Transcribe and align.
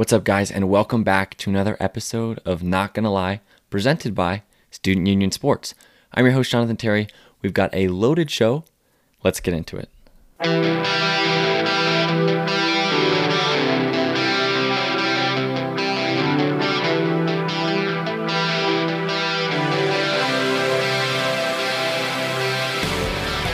What's 0.00 0.14
up, 0.14 0.24
guys, 0.24 0.50
and 0.50 0.70
welcome 0.70 1.04
back 1.04 1.36
to 1.36 1.50
another 1.50 1.76
episode 1.78 2.40
of 2.46 2.62
Not 2.62 2.94
Gonna 2.94 3.12
Lie, 3.12 3.42
presented 3.68 4.14
by 4.14 4.44
Student 4.70 5.06
Union 5.06 5.30
Sports. 5.30 5.74
I'm 6.14 6.24
your 6.24 6.32
host, 6.32 6.50
Jonathan 6.50 6.78
Terry. 6.78 7.06
We've 7.42 7.52
got 7.52 7.68
a 7.74 7.88
loaded 7.88 8.30
show. 8.30 8.64
Let's 9.22 9.40
get 9.40 9.52
into 9.52 9.76
it. 9.76 9.90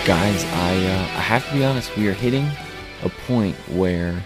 Guys, 0.07 0.45
I 0.45 0.77
uh, 0.77 1.01
I 1.01 1.23
have 1.27 1.45
to 1.49 1.55
be 1.55 1.65
honest. 1.65 1.97
We 1.97 2.07
are 2.07 2.13
hitting 2.13 2.49
a 3.03 3.09
point 3.27 3.57
where 3.69 4.23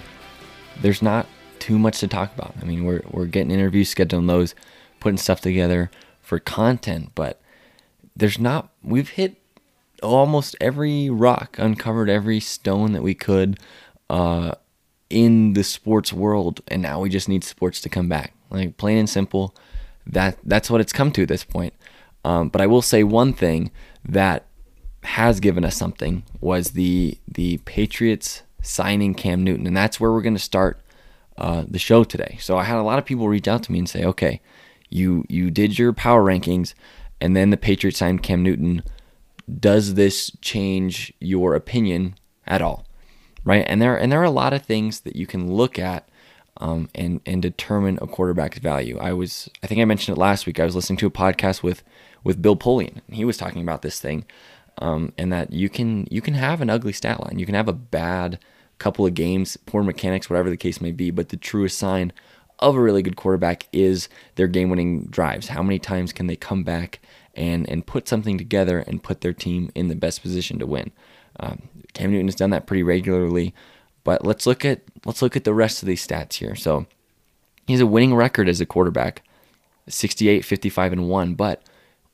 there's 0.83 1.01
not 1.01 1.27
too 1.61 1.79
much 1.79 2.01
to 2.01 2.09
talk 2.09 2.35
about. 2.35 2.55
I 2.61 2.65
mean, 2.65 2.85
we're 2.85 3.03
we're 3.11 3.27
getting 3.27 3.51
interviews, 3.51 3.95
scheduling 3.95 4.27
those, 4.27 4.55
putting 4.99 5.19
stuff 5.19 5.41
together 5.41 5.91
for 6.21 6.39
content, 6.39 7.13
but 7.15 7.41
there's 8.17 8.39
not. 8.39 8.71
We've 8.83 9.11
hit 9.11 9.37
almost 10.03 10.57
every 10.61 11.11
rock, 11.11 11.59
uncovered 11.59 12.09
every 12.09 12.41
stone 12.41 12.93
that 12.93 13.03
we 13.03 13.15
could 13.15 13.59
uh, 14.09 14.53
in 15.09 15.53
the 15.55 15.65
sports 15.65 16.13
world, 16.13 16.61
and 16.69 16.83
now 16.83 17.01
we 17.01 17.09
just 17.09 17.29
need 17.29 17.45
sports 17.45 17.81
to 17.83 17.89
come 17.89 18.09
back. 18.09 18.35
Like 18.51 18.77
plain 18.77 18.99
and 18.99 19.09
simple, 19.09 19.55
that 20.07 20.39
that's 20.45 20.71
what 20.71 20.81
it's 20.81 20.93
come 20.93 21.13
to 21.13 21.23
at 21.23 21.29
this 21.29 21.45
point. 21.45 21.75
Um, 22.25 22.49
but 22.49 22.61
I 22.61 22.67
will 22.67 22.83
say 22.83 23.03
one 23.05 23.33
thing 23.33 23.71
that 24.05 24.47
has 25.03 25.41
given 25.41 25.65
us 25.65 25.77
something 25.77 26.25
was 26.41 26.71
the 26.71 27.19
the 27.27 27.59
Patriots 27.59 28.43
signing 28.63 29.15
Cam 29.15 29.43
Newton, 29.43 29.67
and 29.67 29.77
that's 29.77 29.99
where 29.99 30.13
we're 30.13 30.23
going 30.23 30.35
to 30.35 30.41
start 30.41 30.81
uh, 31.41 31.65
the 31.67 31.79
show 31.79 32.05
today. 32.05 32.37
So 32.41 32.57
I 32.57 32.65
had 32.65 32.77
a 32.77 32.83
lot 32.83 32.99
of 32.99 33.05
people 33.05 33.29
reach 33.29 33.49
out 33.49 33.63
to 33.65 33.73
me 33.73 33.79
and 33.79 33.89
say, 33.89 34.05
"Okay, 34.05 34.41
you 34.89 35.25
you 35.29 35.51
did 35.51 35.79
your 35.79 35.93
power 35.93 36.23
rankings, 36.23 36.75
and 37.21 37.37
then 37.37 37.51
the 37.51 37.57
Patriots 37.57 37.99
signed 37.99 38.23
Cam 38.23 38.43
Newton. 38.43 38.83
Does 39.59 39.95
this 39.95 40.31
change 40.41 41.13
your 41.21 41.55
opinion 41.55 42.15
at 42.47 42.63
all?" 42.63 42.87
Right? 43.45 43.65
And 43.67 43.81
there 43.81 43.97
and 43.97 44.13
there 44.13 44.21
are 44.21 44.25
a 44.25 44.31
lot 44.31 44.53
of 44.53 44.63
things 44.63 45.01
that 45.01 45.17
you 45.17 45.27
can 45.27 45.53
look 45.53 45.79
at. 45.79 46.07
Um, 46.57 46.91
and 46.95 47.23
and 47.25 47.41
determine 47.41 47.99
a 48.03 48.07
quarterback's 48.07 48.59
value. 48.59 48.99
I 48.99 49.15
was 49.15 49.49
I 49.63 49.67
think 49.67 49.81
I 49.81 49.87
mentioned 49.87 50.19
it 50.19 50.21
last 50.21 50.45
week. 50.45 50.61
I 50.61 50.65
was 50.67 50.77
listening 50.77 50.99
to 50.99 51.07
a 51.07 51.11
podcast 51.11 51.63
with 51.63 51.83
with 52.23 52.43
Bill 52.43 52.57
Polian. 52.57 53.01
And 53.07 53.17
he 53.17 53.25
was 53.25 53.39
talking 53.39 53.63
about 53.63 53.81
this 53.81 53.99
thing 53.99 54.27
um, 54.79 55.13
and 55.19 55.33
that 55.33 55.53
you 55.53 55.69
can 55.69 56.07
you 56.11 56.21
can 56.21 56.35
have 56.35 56.61
an 56.61 56.71
ugly 56.71 56.93
stat 56.93 57.21
line. 57.21 57.39
You 57.39 57.47
can 57.47 57.55
have 57.55 57.69
a 57.69 57.73
bad 57.73 58.39
couple 58.81 59.07
of 59.07 59.15
games, 59.15 59.57
poor 59.67 59.85
mechanics, 59.85 60.29
whatever 60.29 60.51
the 60.51 60.57
case 60.57 60.81
may 60.81 60.91
be. 60.91 61.13
But 61.13 61.29
the 61.29 61.37
truest 61.37 61.79
sign 61.79 62.13
of 62.59 62.75
a 62.75 62.81
really 62.81 63.03
good 63.03 63.17
quarterback 63.17 63.69
is 63.73 64.09
their 64.35 64.49
game-winning 64.49 65.05
drives. 65.07 65.49
How 65.49 65.63
many 65.63 65.79
times 65.79 66.13
can 66.13 66.27
they 66.27 66.37
come 66.37 66.65
back 66.65 66.99
and 67.35 67.69
and 67.69 67.87
put 67.87 68.09
something 68.09 68.37
together 68.37 68.81
and 68.81 69.03
put 69.03 69.21
their 69.21 69.33
team 69.33 69.71
in 69.77 69.87
the 69.87 69.95
best 69.95 70.23
position 70.23 70.59
to 70.59 70.67
win? 70.67 70.91
Um, 71.39 71.69
Cam 71.95 72.11
Newton 72.11 72.27
has 72.27 72.35
done 72.35 72.51
that 72.51 72.67
pretty 72.67 72.83
regularly. 72.83 73.55
But 74.03 74.25
let's 74.25 74.47
look 74.47 74.65
at 74.65 74.81
let's 75.05 75.23
look 75.23 75.37
at 75.37 75.45
the 75.45 75.55
rest 75.55 75.83
of 75.83 75.87
these 75.87 76.05
stats 76.05 76.35
here. 76.35 76.57
So 76.57 76.87
he 77.67 77.75
has 77.75 77.81
a 77.81 77.87
winning 77.87 78.15
record 78.15 78.49
as 78.49 78.61
a 78.61 78.67
quarterback, 78.67 79.23
68, 79.89 80.45
55, 80.45 80.93
and 80.93 81.09
one. 81.09 81.35
But 81.35 81.63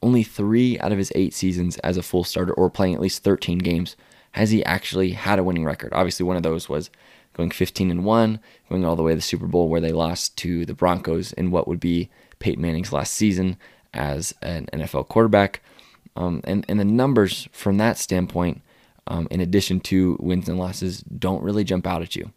only 0.03 0.23
three 0.23 0.79
out 0.81 0.93
of 0.93 0.99
his 0.99 1.13
eight 1.15 1.33
seasons 1.33 1.79
as 1.79 1.97
a 1.97 2.03
full 2.03 2.25
starter 2.25 2.53
or 2.53 2.71
playing 2.71 2.95
at 2.95 3.01
least 3.01 3.25
13 3.25 3.59
games 3.59 3.97
has 4.37 4.51
he 4.51 4.65
actually 4.65 5.13
had 5.13 5.39
a 5.39 5.45
winning 5.45 5.65
record. 5.65 5.93
Obviously, 5.93 6.25
one 6.25 6.37
of 6.37 6.43
those 6.43 6.69
was 6.69 6.91
going 7.35 7.51
15 7.51 7.91
and 7.91 8.05
1, 8.05 8.41
going 8.69 8.85
all 8.85 8.97
the 8.97 9.03
way 9.03 9.13
to 9.13 9.17
the 9.17 9.23
Super 9.23 9.47
Bowl 9.47 9.69
where 9.69 9.81
they 9.81 9.93
lost 9.93 10.37
to 10.39 10.67
the 10.67 10.75
Broncos 10.75 11.33
in 11.33 11.51
what 11.51 11.67
would 11.67 11.81
be 11.81 12.11
Peyton 12.39 12.63
Manning's 12.63 12.93
last 12.93 13.15
season 13.15 13.57
as 13.95 14.35
an 14.43 14.67
NFL 14.73 15.09
quarterback. 15.09 15.63
Um, 16.17 16.41
and, 16.45 16.65
and 16.69 16.79
the 16.79 16.85
numbers 16.85 17.49
from 17.53 17.79
that 17.79 17.99
standpoint, 17.99 18.63
um, 19.07 19.27
in 19.31 19.41
addition 19.41 19.81
to 19.81 20.17
wins 20.21 20.49
and 20.49 20.59
losses, 20.59 21.01
don't 21.01 21.43
really 21.43 21.65
jump 21.65 21.87
out 21.87 22.03
at 22.03 22.17
you. 22.17 22.33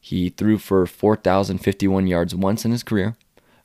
He 0.00 0.30
threw 0.30 0.56
for 0.56 0.86
4,051 0.86 2.06
yards 2.06 2.34
once 2.34 2.64
in 2.64 2.70
his 2.70 2.82
career, 2.82 3.16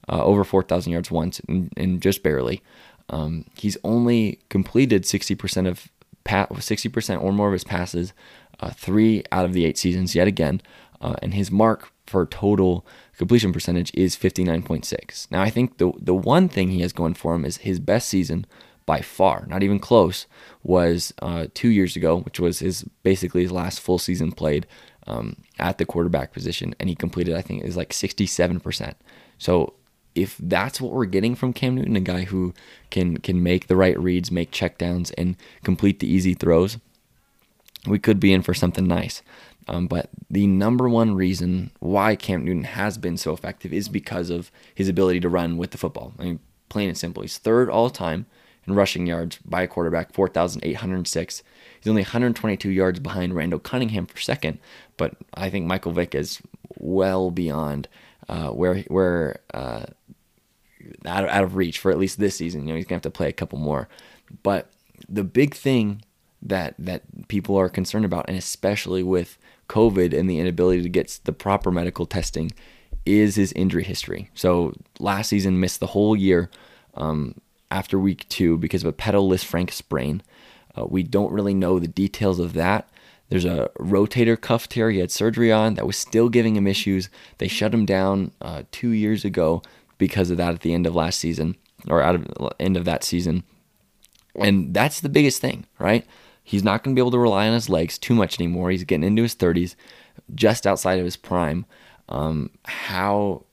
uh, 0.09 0.23
over 0.23 0.43
4,000 0.43 0.91
yards 0.91 1.09
once, 1.09 1.39
and, 1.47 1.71
and 1.77 2.01
just 2.01 2.23
barely. 2.23 2.61
Um, 3.09 3.45
he's 3.55 3.77
only 3.83 4.39
completed 4.49 5.03
60% 5.03 5.67
of 5.67 5.87
60% 6.25 7.21
or 7.21 7.31
more 7.31 7.47
of 7.47 7.53
his 7.53 7.63
passes, 7.63 8.13
uh, 8.59 8.71
three 8.71 9.23
out 9.31 9.45
of 9.45 9.53
the 9.53 9.65
eight 9.65 9.77
seasons 9.77 10.15
yet 10.15 10.27
again, 10.27 10.61
uh, 11.01 11.15
and 11.21 11.33
his 11.33 11.51
mark 11.51 11.91
for 12.07 12.25
total 12.25 12.85
completion 13.17 13.53
percentage 13.53 13.91
is 13.93 14.15
59.6. 14.15 15.31
Now 15.31 15.41
I 15.41 15.49
think 15.49 15.77
the 15.77 15.91
the 15.99 16.13
one 16.13 16.49
thing 16.49 16.69
he 16.69 16.81
has 16.81 16.93
going 16.93 17.13
for 17.13 17.35
him 17.35 17.45
is 17.45 17.57
his 17.57 17.79
best 17.79 18.09
season 18.09 18.45
by 18.85 19.01
far, 19.01 19.45
not 19.47 19.63
even 19.63 19.79
close, 19.79 20.27
was 20.63 21.13
uh, 21.19 21.47
two 21.53 21.69
years 21.69 21.95
ago, 21.95 22.19
which 22.19 22.39
was 22.39 22.59
his 22.59 22.83
basically 23.03 23.41
his 23.41 23.51
last 23.51 23.79
full 23.79 23.97
season 23.97 24.31
played 24.31 24.67
um, 25.07 25.37
at 25.57 25.77
the 25.77 25.85
quarterback 25.85 26.33
position, 26.33 26.75
and 26.79 26.89
he 26.89 26.95
completed 26.95 27.35
I 27.35 27.41
think 27.41 27.63
is 27.63 27.77
like 27.77 27.89
67%. 27.89 28.93
So 29.37 29.73
if 30.15 30.37
that's 30.39 30.79
what 30.79 30.93
we're 30.93 31.05
getting 31.05 31.35
from 31.35 31.53
Cam 31.53 31.75
Newton, 31.75 31.95
a 31.95 32.01
guy 32.01 32.23
who 32.23 32.53
can 32.89 33.17
can 33.17 33.43
make 33.43 33.67
the 33.67 33.75
right 33.75 33.99
reads, 33.99 34.31
make 34.31 34.51
checkdowns, 34.51 35.13
and 35.17 35.35
complete 35.63 35.99
the 35.99 36.07
easy 36.07 36.33
throws, 36.33 36.77
we 37.85 37.99
could 37.99 38.19
be 38.19 38.33
in 38.33 38.41
for 38.41 38.53
something 38.53 38.87
nice. 38.87 39.21
Um, 39.67 39.87
but 39.87 40.09
the 40.29 40.47
number 40.47 40.87
one 40.87 41.15
reason 41.15 41.71
why 41.79 42.15
Cam 42.15 42.45
Newton 42.45 42.63
has 42.63 42.97
been 42.97 43.17
so 43.17 43.33
effective 43.33 43.73
is 43.73 43.89
because 43.89 44.29
of 44.29 44.51
his 44.73 44.87
ability 44.87 45.19
to 45.21 45.29
run 45.29 45.57
with 45.57 45.71
the 45.71 45.77
football. 45.77 46.13
I 46.19 46.23
mean, 46.23 46.39
plain 46.69 46.89
and 46.89 46.97
simple, 46.97 47.23
he's 47.23 47.37
third 47.37 47.69
all 47.69 47.89
time 47.89 48.27
in 48.67 48.75
rushing 48.75 49.07
yards 49.07 49.39
by 49.43 49.63
a 49.63 49.67
quarterback, 49.67 50.13
4,806. 50.13 51.43
He's 51.79 51.89
only 51.89 52.03
122 52.03 52.69
yards 52.69 52.99
behind 52.99 53.35
Randall 53.35 53.59
Cunningham 53.59 54.05
for 54.05 54.19
second, 54.19 54.59
but 54.97 55.15
I 55.33 55.49
think 55.49 55.65
Michael 55.65 55.91
Vick 55.91 56.13
is 56.13 56.41
well 56.77 57.31
beyond 57.31 57.87
uh, 58.27 58.49
where 58.49 58.79
where 58.83 59.39
uh, 59.53 59.85
out 61.05 61.23
of, 61.23 61.29
out 61.29 61.43
of 61.43 61.55
reach 61.55 61.79
for 61.79 61.91
at 61.91 61.97
least 61.97 62.19
this 62.19 62.35
season. 62.35 62.61
You 62.61 62.67
know, 62.67 62.75
he's 62.75 62.85
gonna 62.85 62.97
have 62.97 63.03
to 63.03 63.09
play 63.09 63.29
a 63.29 63.33
couple 63.33 63.59
more. 63.59 63.87
But 64.43 64.69
the 65.07 65.23
big 65.23 65.53
thing 65.53 66.01
that 66.41 66.75
that 66.77 67.27
people 67.27 67.57
are 67.57 67.69
concerned 67.69 68.05
about, 68.05 68.25
and 68.27 68.37
especially 68.37 69.03
with 69.03 69.37
COVID 69.69 70.17
and 70.17 70.29
the 70.29 70.39
inability 70.39 70.83
to 70.83 70.89
get 70.89 71.19
the 71.23 71.33
proper 71.33 71.71
medical 71.71 72.05
testing, 72.05 72.51
is 73.05 73.35
his 73.35 73.51
injury 73.53 73.83
history. 73.83 74.29
So 74.33 74.73
last 74.99 75.29
season 75.29 75.59
missed 75.59 75.79
the 75.79 75.87
whole 75.87 76.15
year 76.15 76.49
um, 76.95 77.35
after 77.71 77.99
week 77.99 78.27
two 78.29 78.57
because 78.57 78.83
of 78.83 78.89
a 78.89 78.93
pedal 78.93 79.29
Lisfranc 79.29 79.71
sprain. 79.71 80.21
Uh, 80.77 80.85
we 80.85 81.03
don't 81.03 81.31
really 81.31 81.53
know 81.53 81.79
the 81.79 81.87
details 81.87 82.39
of 82.39 82.53
that. 82.53 82.89
There's 83.29 83.45
a 83.45 83.71
rotator 83.79 84.39
cuff 84.39 84.69
tear 84.69 84.91
he 84.91 84.99
had 84.99 85.09
surgery 85.09 85.51
on 85.51 85.75
that 85.75 85.87
was 85.87 85.97
still 85.97 86.29
giving 86.29 86.55
him 86.55 86.67
issues. 86.67 87.09
They 87.39 87.47
shut 87.47 87.73
him 87.73 87.85
down 87.85 88.31
uh, 88.39 88.63
two 88.71 88.89
years 88.89 89.25
ago 89.25 89.63
because 89.97 90.31
of 90.31 90.37
that 90.37 90.53
at 90.53 90.61
the 90.61 90.73
end 90.73 90.85
of 90.85 90.95
last 90.95 91.19
season 91.19 91.55
or 91.87 92.01
out 92.01 92.15
of 92.15 92.27
end 92.59 92.77
of 92.77 92.85
that 92.85 93.03
season. 93.03 93.43
And 94.35 94.73
that's 94.73 94.99
the 94.99 95.09
biggest 95.09 95.41
thing, 95.41 95.65
right? 95.79 96.05
He's 96.43 96.63
not 96.63 96.83
going 96.83 96.95
to 96.95 96.99
be 96.99 97.01
able 97.01 97.11
to 97.11 97.19
rely 97.19 97.47
on 97.47 97.53
his 97.53 97.69
legs 97.69 97.97
too 97.97 98.13
much 98.13 98.39
anymore. 98.39 98.69
He's 98.69 98.83
getting 98.83 99.03
into 99.03 99.23
his 99.23 99.35
30s, 99.35 99.75
just 100.33 100.67
outside 100.67 100.99
of 100.99 101.05
his 101.05 101.17
prime. 101.17 101.65
Um, 102.09 102.51
how 102.65 103.45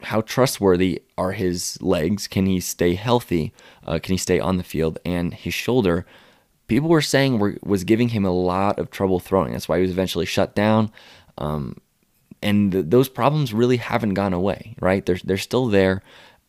how 0.00 0.20
trustworthy 0.20 1.02
are 1.16 1.32
his 1.32 1.80
legs? 1.82 2.28
Can 2.28 2.46
he 2.46 2.60
stay 2.60 2.94
healthy? 2.94 3.52
Uh, 3.84 3.98
can 3.98 4.12
he 4.12 4.18
stay 4.18 4.38
on 4.38 4.56
the 4.56 4.62
field? 4.62 4.98
And 5.04 5.34
his 5.34 5.54
shoulder, 5.54 6.06
people 6.68 6.88
were 6.88 7.02
saying 7.02 7.40
were, 7.40 7.56
was 7.64 7.82
giving 7.82 8.10
him 8.10 8.24
a 8.24 8.30
lot 8.30 8.78
of 8.78 8.90
trouble 8.90 9.18
throwing. 9.18 9.52
That's 9.52 9.68
why 9.68 9.78
he 9.78 9.82
was 9.82 9.90
eventually 9.90 10.26
shut 10.26 10.54
down. 10.54 10.92
Um, 11.36 11.78
and 12.42 12.72
th- 12.72 12.84
those 12.88 13.08
problems 13.08 13.52
really 13.52 13.76
haven't 13.76 14.14
gone 14.14 14.32
away, 14.32 14.74
right? 14.80 15.04
They're 15.04 15.18
they're 15.24 15.36
still 15.36 15.66
there, 15.66 16.02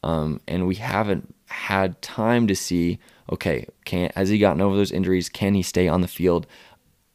um, 0.04 0.42
and 0.48 0.68
we 0.68 0.76
haven't 0.76 1.34
had 1.48 2.02
time 2.02 2.48
to 2.48 2.56
see. 2.56 3.00
Okay, 3.32 3.68
can 3.86 4.12
has 4.16 4.30
he 4.30 4.40
gotten 4.40 4.62
over 4.62 4.76
those 4.76 4.92
injuries? 4.92 5.30
Can 5.30 5.54
he 5.54 5.62
stay 5.62 5.88
on 5.88 6.02
the 6.02 6.08
field? 6.08 6.48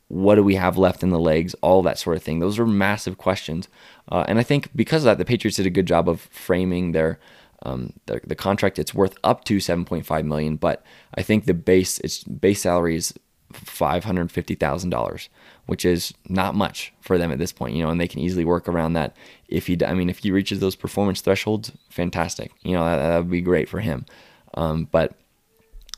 What 0.09 0.37
do 0.37 0.43
we 0.43 0.55
have 0.56 0.76
left 0.76 1.03
in 1.03 1.11
the 1.11 1.19
legs? 1.19 1.55
All 1.55 1.82
that 1.82 1.99
sort 1.99 2.17
of 2.17 2.23
thing. 2.23 2.38
Those 2.38 2.59
are 2.59 2.67
massive 2.67 3.19
questions, 3.19 3.69
uh, 4.11 4.25
and 4.29 4.38
I 4.38 4.43
think 4.43 4.71
because 4.75 5.03
of 5.03 5.06
that, 5.06 5.19
the 5.19 5.25
Patriots 5.25 5.56
did 5.56 5.67
a 5.67 5.70
good 5.70 5.87
job 5.87 6.09
of 6.09 6.20
framing 6.31 6.93
their 6.93 7.19
um, 7.62 7.93
the, 8.06 8.20
the 8.25 8.37
contract. 8.37 8.79
It's 8.79 8.94
worth 8.94 9.17
up 9.25 9.44
to 9.44 9.56
7.5 9.56 10.25
million, 10.25 10.56
but 10.56 10.85
I 11.15 11.23
think 11.23 11.44
the 11.44 11.55
base 11.55 11.99
its 12.00 12.23
base 12.25 12.62
salary 12.62 12.97
is 12.97 13.15
$550,000, 13.55 15.29
which 15.67 15.85
is 15.85 16.12
not 16.29 16.55
much 16.55 16.93
for 17.01 17.19
them 17.19 17.33
at 17.33 17.39
this 17.39 17.53
point, 17.53 17.75
you 17.75 17.83
know, 17.83 17.91
and 17.91 18.01
they 18.01 18.09
can 18.09 18.21
easily 18.21 18.45
work 18.45 18.69
around 18.69 18.95
that. 18.95 19.17
If 19.49 19.67
he, 19.67 19.79
I 19.85 19.95
mean, 19.95 20.11
if 20.11 20.19
he 20.19 20.31
reaches 20.31 20.61
those 20.61 20.77
performance 20.77 21.21
thresholds, 21.21 21.73
fantastic. 21.89 22.53
You 22.62 22.73
know, 22.73 22.85
that, 22.85 23.19
would 23.19 23.31
be 23.31 23.41
great 23.41 23.69
for 23.69 23.81
him. 23.81 24.06
Um, 24.55 24.89
but 24.91 25.15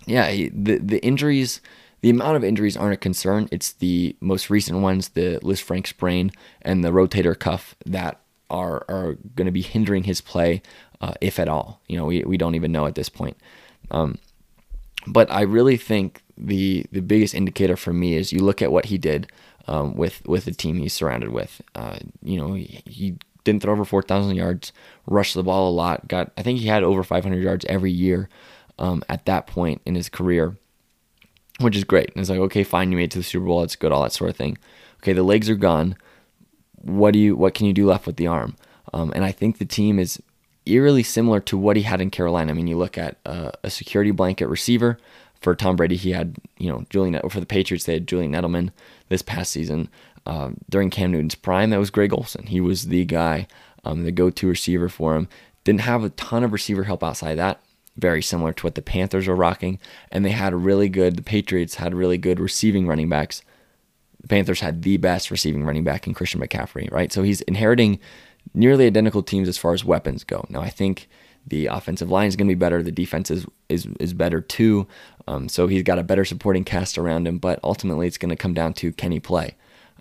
yeah, 0.06 0.28
he, 0.30 0.48
the, 0.48 0.78
the 0.78 1.04
injuries, 1.04 1.60
the 2.00 2.10
amount 2.10 2.36
of 2.36 2.44
injuries 2.44 2.76
aren't 2.76 2.94
a 2.94 2.98
concern. 2.98 3.48
It's 3.50 3.72
the 3.72 4.16
most 4.20 4.50
recent 4.50 4.80
ones, 4.80 5.10
the 5.10 5.38
Lisfranc 5.42 5.86
sprain 5.86 6.32
and 6.62 6.84
the 6.84 6.90
rotator 6.90 7.38
cuff 7.38 7.74
that 7.84 8.20
are 8.48 8.84
are 8.88 9.14
going 9.34 9.46
to 9.46 9.52
be 9.52 9.62
hindering 9.62 10.04
his 10.04 10.20
play, 10.20 10.62
uh, 11.00 11.14
if 11.20 11.38
at 11.38 11.48
all. 11.48 11.80
You 11.88 11.96
know, 11.96 12.04
we, 12.04 12.22
we 12.22 12.36
don't 12.36 12.54
even 12.54 12.72
know 12.72 12.86
at 12.86 12.94
this 12.94 13.08
point. 13.08 13.36
Um, 13.90 14.18
but 15.06 15.30
I 15.30 15.42
really 15.42 15.76
think 15.76 16.22
the 16.38 16.86
the 16.92 17.00
biggest 17.00 17.34
indicator 17.34 17.76
for 17.76 17.92
me 17.92 18.14
is 18.14 18.32
you 18.32 18.40
look 18.40 18.60
at 18.62 18.72
what 18.72 18.86
he 18.86 18.98
did 18.98 19.30
um, 19.68 19.96
with 19.96 20.26
with 20.26 20.44
the 20.44 20.52
team 20.52 20.76
he's 20.76 20.92
surrounded 20.92 21.30
with. 21.30 21.60
Uh, 21.74 21.98
you 22.22 22.38
know, 22.38 22.54
he, 22.54 22.82
he 22.84 23.16
didn't 23.44 23.62
throw 23.62 23.72
over 23.72 23.84
4,000 23.84 24.34
yards, 24.34 24.72
rushed 25.06 25.34
the 25.34 25.42
ball 25.42 25.70
a 25.70 25.72
lot. 25.72 26.08
Got 26.08 26.32
I 26.36 26.42
think 26.42 26.58
he 26.58 26.66
had 26.66 26.82
over 26.82 27.02
500 27.02 27.42
yards 27.42 27.64
every 27.66 27.92
year 27.92 28.28
um, 28.78 29.02
at 29.08 29.24
that 29.26 29.46
point 29.46 29.80
in 29.86 29.94
his 29.94 30.08
career, 30.08 30.56
which 31.60 31.76
is 31.76 31.84
great. 31.84 32.10
And 32.10 32.20
it's 32.20 32.30
like, 32.30 32.40
okay, 32.40 32.64
fine, 32.64 32.90
you 32.90 32.96
made 32.96 33.04
it 33.04 33.10
to 33.12 33.18
the 33.18 33.24
Super 33.24 33.46
Bowl. 33.46 33.60
That's 33.60 33.76
good, 33.76 33.92
all 33.92 34.02
that 34.02 34.12
sort 34.12 34.30
of 34.30 34.36
thing. 34.36 34.58
Okay, 35.02 35.12
the 35.12 35.22
legs 35.22 35.48
are 35.48 35.56
gone. 35.56 35.96
What 36.74 37.12
do 37.12 37.18
you? 37.18 37.36
What 37.36 37.54
can 37.54 37.66
you 37.66 37.72
do 37.72 37.86
left 37.86 38.06
with 38.06 38.16
the 38.16 38.26
arm? 38.26 38.56
Um, 38.92 39.12
and 39.14 39.24
I 39.24 39.32
think 39.32 39.58
the 39.58 39.64
team 39.64 39.98
is 39.98 40.22
eerily 40.66 41.02
similar 41.02 41.40
to 41.40 41.56
what 41.56 41.76
he 41.76 41.82
had 41.82 42.00
in 42.00 42.10
Carolina. 42.10 42.50
I 42.50 42.54
mean, 42.54 42.66
you 42.66 42.76
look 42.76 42.98
at 42.98 43.18
uh, 43.24 43.52
a 43.62 43.70
security 43.70 44.10
blanket 44.10 44.46
receiver 44.48 44.98
for 45.40 45.54
Tom 45.54 45.76
Brady. 45.76 45.96
He 45.96 46.12
had, 46.12 46.36
you 46.58 46.70
know, 46.70 46.84
Julian 46.90 47.20
for 47.28 47.40
the 47.40 47.46
Patriots. 47.46 47.84
They 47.84 47.94
had 47.94 48.08
Julian 48.08 48.32
Edelman 48.32 48.70
this 49.08 49.22
past 49.22 49.52
season. 49.52 49.88
Um, 50.26 50.56
during 50.68 50.90
Cam 50.90 51.12
Newton's 51.12 51.36
prime, 51.36 51.70
that 51.70 51.78
was 51.78 51.90
Greg 51.90 52.12
Olsen. 52.12 52.46
He 52.46 52.60
was 52.60 52.88
the 52.88 53.04
guy, 53.04 53.46
um, 53.84 54.04
the 54.04 54.10
go-to 54.10 54.48
receiver 54.48 54.88
for 54.88 55.14
him. 55.14 55.28
Didn't 55.62 55.82
have 55.82 56.02
a 56.02 56.10
ton 56.10 56.42
of 56.42 56.52
receiver 56.52 56.84
help 56.84 57.04
outside 57.04 57.36
that. 57.36 57.60
Very 57.96 58.22
similar 58.22 58.52
to 58.52 58.66
what 58.66 58.74
the 58.74 58.82
Panthers 58.82 59.28
are 59.28 59.36
rocking, 59.36 59.78
and 60.10 60.24
they 60.24 60.30
had 60.30 60.52
really 60.52 60.88
good. 60.88 61.16
The 61.16 61.22
Patriots 61.22 61.76
had 61.76 61.94
really 61.94 62.18
good 62.18 62.40
receiving 62.40 62.86
running 62.86 63.08
backs. 63.08 63.42
The 64.20 64.28
Panthers 64.28 64.60
had 64.60 64.82
the 64.82 64.96
best 64.96 65.30
receiving 65.30 65.64
running 65.64 65.84
back 65.84 66.06
in 66.06 66.14
Christian 66.14 66.40
McCaffrey, 66.40 66.90
right? 66.92 67.12
So 67.12 67.22
he's 67.22 67.40
inheriting 67.42 68.00
nearly 68.52 68.86
identical 68.86 69.22
teams 69.22 69.48
as 69.48 69.58
far 69.58 69.72
as 69.72 69.84
weapons 69.84 70.24
go. 70.24 70.44
Now 70.48 70.60
I 70.60 70.70
think 70.70 71.08
the 71.46 71.66
offensive 71.66 72.10
line 72.10 72.26
is 72.26 72.36
going 72.36 72.48
to 72.48 72.54
be 72.54 72.58
better. 72.58 72.82
The 72.82 72.92
defense 72.92 73.30
is 73.30 73.46
is, 73.68 73.86
is 74.00 74.12
better 74.12 74.40
too. 74.40 74.86
Um, 75.28 75.48
so 75.48 75.66
he's 75.66 75.82
got 75.82 75.98
a 75.98 76.04
better 76.04 76.24
supporting 76.24 76.64
cast 76.64 76.98
around 76.98 77.26
him. 77.26 77.38
But 77.38 77.60
ultimately, 77.62 78.06
it's 78.06 78.18
going 78.18 78.30
to 78.30 78.36
come 78.36 78.54
down 78.54 78.74
to 78.74 78.92
can 78.92 79.12
he 79.12 79.20
play? 79.20 79.56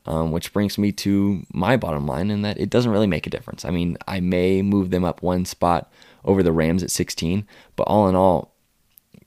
Um, 0.07 0.31
which 0.31 0.53
brings 0.53 0.77
me 0.77 0.91
to 0.91 1.43
my 1.51 1.77
bottom 1.77 2.05
line, 2.05 2.29
in 2.29 2.43
that 2.43 2.59
it 2.59 2.69
doesn't 2.69 2.91
really 2.91 3.07
make 3.07 3.25
a 3.25 3.31
difference. 3.31 3.65
I 3.65 3.71
mean, 3.71 3.97
I 4.07 4.19
may 4.19 4.61
move 4.61 4.91
them 4.91 5.03
up 5.03 5.23
one 5.23 5.45
spot 5.45 5.91
over 6.23 6.43
the 6.43 6.51
Rams 6.51 6.83
at 6.83 6.91
16, 6.91 7.47
but 7.75 7.83
all 7.83 8.07
in 8.07 8.15
all, 8.15 8.53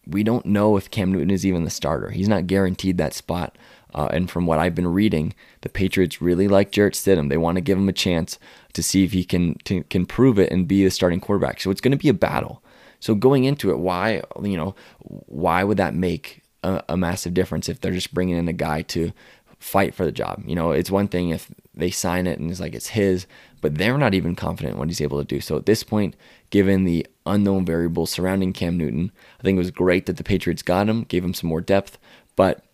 we 0.06 0.22
don't 0.22 0.46
know 0.46 0.76
if 0.76 0.90
Cam 0.90 1.12
Newton 1.12 1.32
is 1.32 1.44
even 1.44 1.64
the 1.64 1.70
starter. 1.70 2.10
He's 2.10 2.28
not 2.28 2.46
guaranteed 2.46 2.96
that 2.98 3.12
spot. 3.12 3.58
Uh, 3.94 4.08
and 4.12 4.30
from 4.30 4.46
what 4.46 4.58
I've 4.58 4.74
been 4.74 4.88
reading, 4.88 5.34
the 5.62 5.68
Patriots 5.68 6.20
really 6.20 6.48
like 6.48 6.70
Jarrett 6.70 6.94
Stidham. 6.94 7.28
They 7.28 7.36
want 7.36 7.56
to 7.56 7.62
give 7.62 7.78
him 7.78 7.88
a 7.88 7.92
chance 7.92 8.38
to 8.74 8.82
see 8.82 9.04
if 9.04 9.12
he 9.12 9.24
can 9.24 9.54
to, 9.64 9.82
can 9.84 10.06
prove 10.06 10.38
it 10.38 10.52
and 10.52 10.68
be 10.68 10.84
the 10.84 10.90
starting 10.90 11.20
quarterback. 11.20 11.60
So 11.60 11.70
it's 11.70 11.80
going 11.80 11.92
to 11.92 11.98
be 11.98 12.08
a 12.08 12.14
battle. 12.14 12.62
So 13.00 13.14
going 13.14 13.44
into 13.44 13.70
it, 13.70 13.78
why 13.78 14.22
you 14.42 14.56
know 14.56 14.74
why 15.00 15.64
would 15.64 15.78
that 15.78 15.94
make 15.94 16.42
a, 16.62 16.82
a 16.88 16.96
massive 16.96 17.34
difference 17.34 17.68
if 17.68 17.80
they're 17.80 17.92
just 17.92 18.14
bringing 18.14 18.36
in 18.36 18.48
a 18.48 18.52
guy 18.52 18.82
to 18.82 19.12
fight 19.58 19.94
for 19.94 20.04
the 20.04 20.12
job? 20.12 20.42
You 20.46 20.54
know, 20.54 20.72
it's 20.72 20.90
one 20.90 21.08
thing 21.08 21.30
if 21.30 21.50
they 21.74 21.90
sign 21.90 22.26
it 22.26 22.38
and 22.38 22.50
it's 22.50 22.60
like 22.60 22.74
it's 22.74 22.88
his, 22.88 23.26
but 23.60 23.76
they're 23.76 23.98
not 23.98 24.14
even 24.14 24.34
confident 24.34 24.74
in 24.74 24.78
what 24.78 24.88
he's 24.88 25.00
able 25.00 25.18
to 25.18 25.24
do. 25.24 25.40
So 25.40 25.56
at 25.56 25.66
this 25.66 25.82
point, 25.82 26.16
given 26.50 26.84
the 26.84 27.06
unknown 27.24 27.64
variables 27.64 28.10
surrounding 28.10 28.52
Cam 28.52 28.76
Newton, 28.76 29.12
I 29.38 29.44
think 29.44 29.56
it 29.56 29.60
was 29.60 29.70
great 29.70 30.06
that 30.06 30.16
the 30.16 30.24
Patriots 30.24 30.62
got 30.62 30.88
him, 30.88 31.04
gave 31.04 31.24
him 31.24 31.34
some 31.34 31.48
more 31.48 31.60
depth, 31.60 31.98
but 32.36 32.64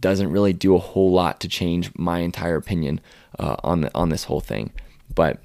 doesn't 0.00 0.30
really 0.30 0.52
do 0.52 0.74
a 0.74 0.78
whole 0.78 1.12
lot 1.12 1.40
to 1.40 1.48
change 1.48 1.90
my 1.96 2.18
entire 2.18 2.56
opinion 2.56 3.00
uh, 3.38 3.56
on 3.62 3.82
the, 3.82 3.90
on 3.94 4.08
this 4.08 4.24
whole 4.24 4.40
thing. 4.40 4.72
But 5.14 5.40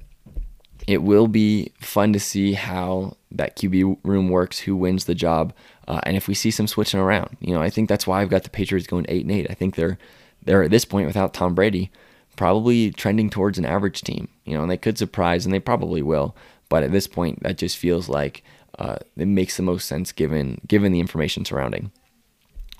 it 0.86 1.02
will 1.02 1.28
be 1.28 1.72
fun 1.80 2.12
to 2.14 2.20
see 2.20 2.54
how 2.54 3.16
that 3.30 3.56
QB 3.56 3.98
room 4.04 4.30
works, 4.30 4.60
who 4.60 4.74
wins 4.74 5.04
the 5.04 5.14
job, 5.14 5.52
uh, 5.86 6.00
and 6.04 6.16
if 6.16 6.28
we 6.28 6.34
see 6.34 6.50
some 6.50 6.66
switching 6.66 6.98
around. 6.98 7.36
You 7.40 7.52
know, 7.52 7.60
I 7.60 7.68
think 7.68 7.88
that's 7.88 8.06
why 8.06 8.22
I've 8.22 8.30
got 8.30 8.42
the 8.44 8.50
Patriots 8.50 8.86
going 8.86 9.04
eight 9.08 9.22
and 9.22 9.32
eight. 9.32 9.46
I 9.50 9.54
think 9.54 9.74
they're 9.74 9.98
they're 10.42 10.62
at 10.62 10.70
this 10.70 10.86
point 10.86 11.06
without 11.06 11.34
Tom 11.34 11.54
Brady, 11.54 11.90
probably 12.36 12.90
trending 12.90 13.28
towards 13.28 13.58
an 13.58 13.66
average 13.66 14.00
team. 14.00 14.28
You 14.44 14.54
know, 14.54 14.62
and 14.62 14.70
they 14.70 14.78
could 14.78 14.96
surprise, 14.96 15.44
and 15.44 15.52
they 15.52 15.60
probably 15.60 16.00
will. 16.00 16.34
But 16.70 16.84
at 16.84 16.92
this 16.92 17.06
point, 17.06 17.42
that 17.42 17.58
just 17.58 17.76
feels 17.76 18.08
like 18.08 18.42
uh, 18.78 18.96
it 19.16 19.26
makes 19.26 19.56
the 19.56 19.62
most 19.62 19.86
sense 19.86 20.10
given 20.12 20.60
given 20.66 20.92
the 20.92 21.00
information 21.00 21.44
surrounding. 21.44 21.92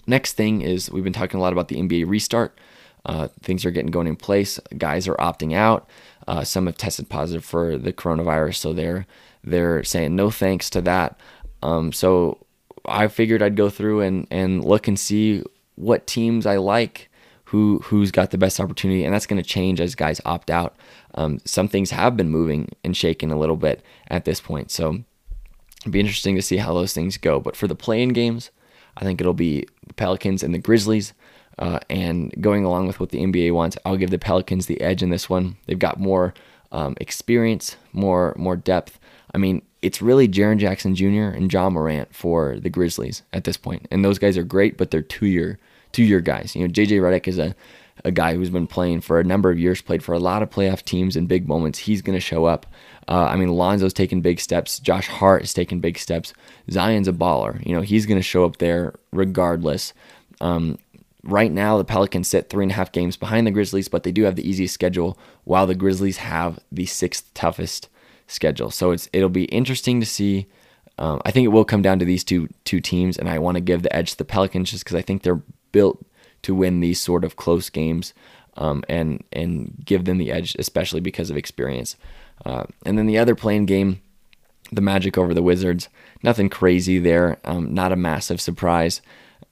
Next 0.08 0.32
thing 0.32 0.62
is 0.62 0.90
we've 0.90 1.04
been 1.04 1.12
talking 1.12 1.38
a 1.38 1.42
lot 1.42 1.52
about 1.52 1.68
the 1.68 1.76
NBA 1.76 2.08
restart. 2.08 2.58
Uh, 3.04 3.28
things 3.42 3.66
are 3.66 3.70
getting 3.70 3.90
going 3.90 4.06
in 4.06 4.16
place. 4.16 4.58
Guys 4.76 5.06
are 5.06 5.16
opting 5.16 5.54
out. 5.54 5.88
Uh, 6.26 6.44
some 6.44 6.66
have 6.66 6.78
tested 6.78 7.10
positive 7.10 7.44
for 7.44 7.76
the 7.76 7.92
coronavirus, 7.92 8.56
so 8.56 8.72
they're 8.72 9.06
they're 9.44 9.84
saying 9.84 10.16
no 10.16 10.30
thanks 10.30 10.70
to 10.70 10.80
that. 10.80 11.20
Um, 11.62 11.92
so 11.92 12.46
I 12.86 13.08
figured 13.08 13.42
I'd 13.42 13.54
go 13.54 13.68
through 13.68 14.00
and 14.00 14.26
and 14.30 14.64
look 14.64 14.88
and 14.88 14.98
see 14.98 15.44
what 15.74 16.06
teams 16.06 16.46
I 16.46 16.56
like, 16.56 17.10
who 17.44 17.80
who's 17.84 18.10
got 18.10 18.30
the 18.30 18.38
best 18.38 18.58
opportunity, 18.60 19.04
and 19.04 19.14
that's 19.14 19.26
going 19.26 19.42
to 19.42 19.48
change 19.48 19.78
as 19.78 19.94
guys 19.94 20.22
opt 20.24 20.50
out. 20.50 20.74
Um, 21.16 21.38
some 21.44 21.68
things 21.68 21.90
have 21.90 22.16
been 22.16 22.30
moving 22.30 22.70
and 22.82 22.96
shaking 22.96 23.30
a 23.30 23.38
little 23.38 23.56
bit 23.56 23.82
at 24.08 24.24
this 24.24 24.40
point, 24.40 24.70
so 24.70 25.02
it'd 25.82 25.92
be 25.92 26.00
interesting 26.00 26.34
to 26.36 26.42
see 26.42 26.56
how 26.56 26.72
those 26.72 26.94
things 26.94 27.18
go. 27.18 27.40
But 27.40 27.56
for 27.56 27.66
the 27.66 27.74
play-in 27.74 28.10
games, 28.10 28.50
I 28.98 29.04
think 29.04 29.20
it'll 29.20 29.34
be 29.34 29.66
the 29.86 29.94
Pelicans 29.94 30.42
and 30.42 30.52
the 30.52 30.58
Grizzlies. 30.58 31.14
Uh, 31.58 31.80
and 31.90 32.32
going 32.40 32.64
along 32.64 32.86
with 32.86 33.00
what 33.00 33.08
the 33.08 33.18
NBA 33.18 33.52
wants, 33.52 33.76
I'll 33.84 33.96
give 33.96 34.10
the 34.10 34.18
Pelicans 34.18 34.66
the 34.66 34.80
edge 34.80 35.02
in 35.02 35.10
this 35.10 35.28
one. 35.28 35.56
They've 35.66 35.78
got 35.78 35.98
more 35.98 36.34
um, 36.70 36.94
experience, 37.00 37.76
more 37.92 38.34
more 38.38 38.54
depth. 38.54 39.00
I 39.34 39.38
mean, 39.38 39.62
it's 39.82 40.00
really 40.00 40.28
Jaren 40.28 40.58
Jackson 40.58 40.94
Jr. 40.94 41.34
and 41.34 41.50
John 41.50 41.72
Morant 41.72 42.14
for 42.14 42.58
the 42.58 42.70
Grizzlies 42.70 43.22
at 43.32 43.44
this 43.44 43.56
point, 43.56 43.88
and 43.90 44.04
those 44.04 44.18
guys 44.18 44.38
are 44.38 44.44
great, 44.44 44.76
but 44.76 44.90
they're 44.90 45.02
two 45.02 45.26
year 45.26 45.58
two 45.90 46.04
year 46.04 46.20
guys. 46.20 46.54
You 46.54 46.62
know, 46.62 46.72
JJ 46.72 47.00
Redick 47.00 47.26
is 47.26 47.38
a 47.38 47.56
a 48.04 48.10
guy 48.10 48.34
who's 48.34 48.50
been 48.50 48.66
playing 48.66 49.00
for 49.00 49.20
a 49.20 49.24
number 49.24 49.50
of 49.50 49.58
years, 49.58 49.82
played 49.82 50.02
for 50.02 50.14
a 50.14 50.18
lot 50.18 50.42
of 50.42 50.50
playoff 50.50 50.82
teams 50.82 51.16
in 51.16 51.26
big 51.26 51.48
moments. 51.48 51.78
He's 51.80 52.02
going 52.02 52.16
to 52.16 52.20
show 52.20 52.44
up. 52.44 52.66
Uh, 53.08 53.24
I 53.24 53.36
mean, 53.36 53.48
Lonzo's 53.48 53.92
taking 53.92 54.20
big 54.20 54.40
steps. 54.40 54.78
Josh 54.78 55.08
Hart 55.08 55.42
is 55.42 55.54
taking 55.54 55.80
big 55.80 55.98
steps. 55.98 56.34
Zion's 56.70 57.08
a 57.08 57.12
baller. 57.12 57.64
You 57.66 57.74
know, 57.74 57.80
he's 57.80 58.06
going 58.06 58.18
to 58.18 58.22
show 58.22 58.44
up 58.44 58.58
there 58.58 58.94
regardless. 59.12 59.94
Um, 60.40 60.78
right 61.24 61.50
now, 61.50 61.78
the 61.78 61.84
Pelicans 61.84 62.28
sit 62.28 62.50
three 62.50 62.64
and 62.64 62.72
a 62.72 62.74
half 62.74 62.92
games 62.92 63.16
behind 63.16 63.46
the 63.46 63.50
Grizzlies, 63.50 63.88
but 63.88 64.02
they 64.02 64.12
do 64.12 64.24
have 64.24 64.36
the 64.36 64.48
easiest 64.48 64.74
schedule, 64.74 65.18
while 65.44 65.66
the 65.66 65.74
Grizzlies 65.74 66.18
have 66.18 66.58
the 66.70 66.86
sixth 66.86 67.32
toughest 67.34 67.88
schedule. 68.26 68.70
So 68.70 68.90
it's 68.90 69.08
it'll 69.12 69.28
be 69.28 69.44
interesting 69.44 70.00
to 70.00 70.06
see. 70.06 70.46
Um, 70.98 71.22
I 71.24 71.30
think 71.30 71.44
it 71.44 71.48
will 71.48 71.64
come 71.64 71.82
down 71.82 71.98
to 72.00 72.04
these 72.04 72.24
two 72.24 72.48
two 72.64 72.80
teams, 72.80 73.18
and 73.18 73.28
I 73.28 73.38
want 73.38 73.56
to 73.56 73.60
give 73.60 73.82
the 73.82 73.94
edge 73.94 74.12
to 74.12 74.18
the 74.18 74.24
Pelicans 74.24 74.70
just 74.70 74.84
because 74.84 74.96
I 74.96 75.02
think 75.02 75.22
they're 75.22 75.42
built 75.72 76.04
to 76.42 76.54
win 76.54 76.80
these 76.80 77.00
sort 77.00 77.24
of 77.24 77.36
close 77.36 77.70
games, 77.70 78.14
um, 78.56 78.82
and 78.88 79.24
and 79.32 79.74
give 79.84 80.04
them 80.04 80.18
the 80.18 80.32
edge, 80.32 80.56
especially 80.58 81.00
because 81.00 81.30
of 81.30 81.36
experience. 81.36 81.96
Uh, 82.44 82.64
and 82.84 82.96
then 82.96 83.06
the 83.06 83.18
other 83.18 83.34
play-in 83.34 83.66
game, 83.66 84.00
the 84.70 84.80
Magic 84.80 85.18
over 85.18 85.34
the 85.34 85.42
Wizards. 85.42 85.88
Nothing 86.22 86.48
crazy 86.48 86.98
there. 86.98 87.38
Um, 87.44 87.74
not 87.74 87.92
a 87.92 87.96
massive 87.96 88.40
surprise. 88.40 89.00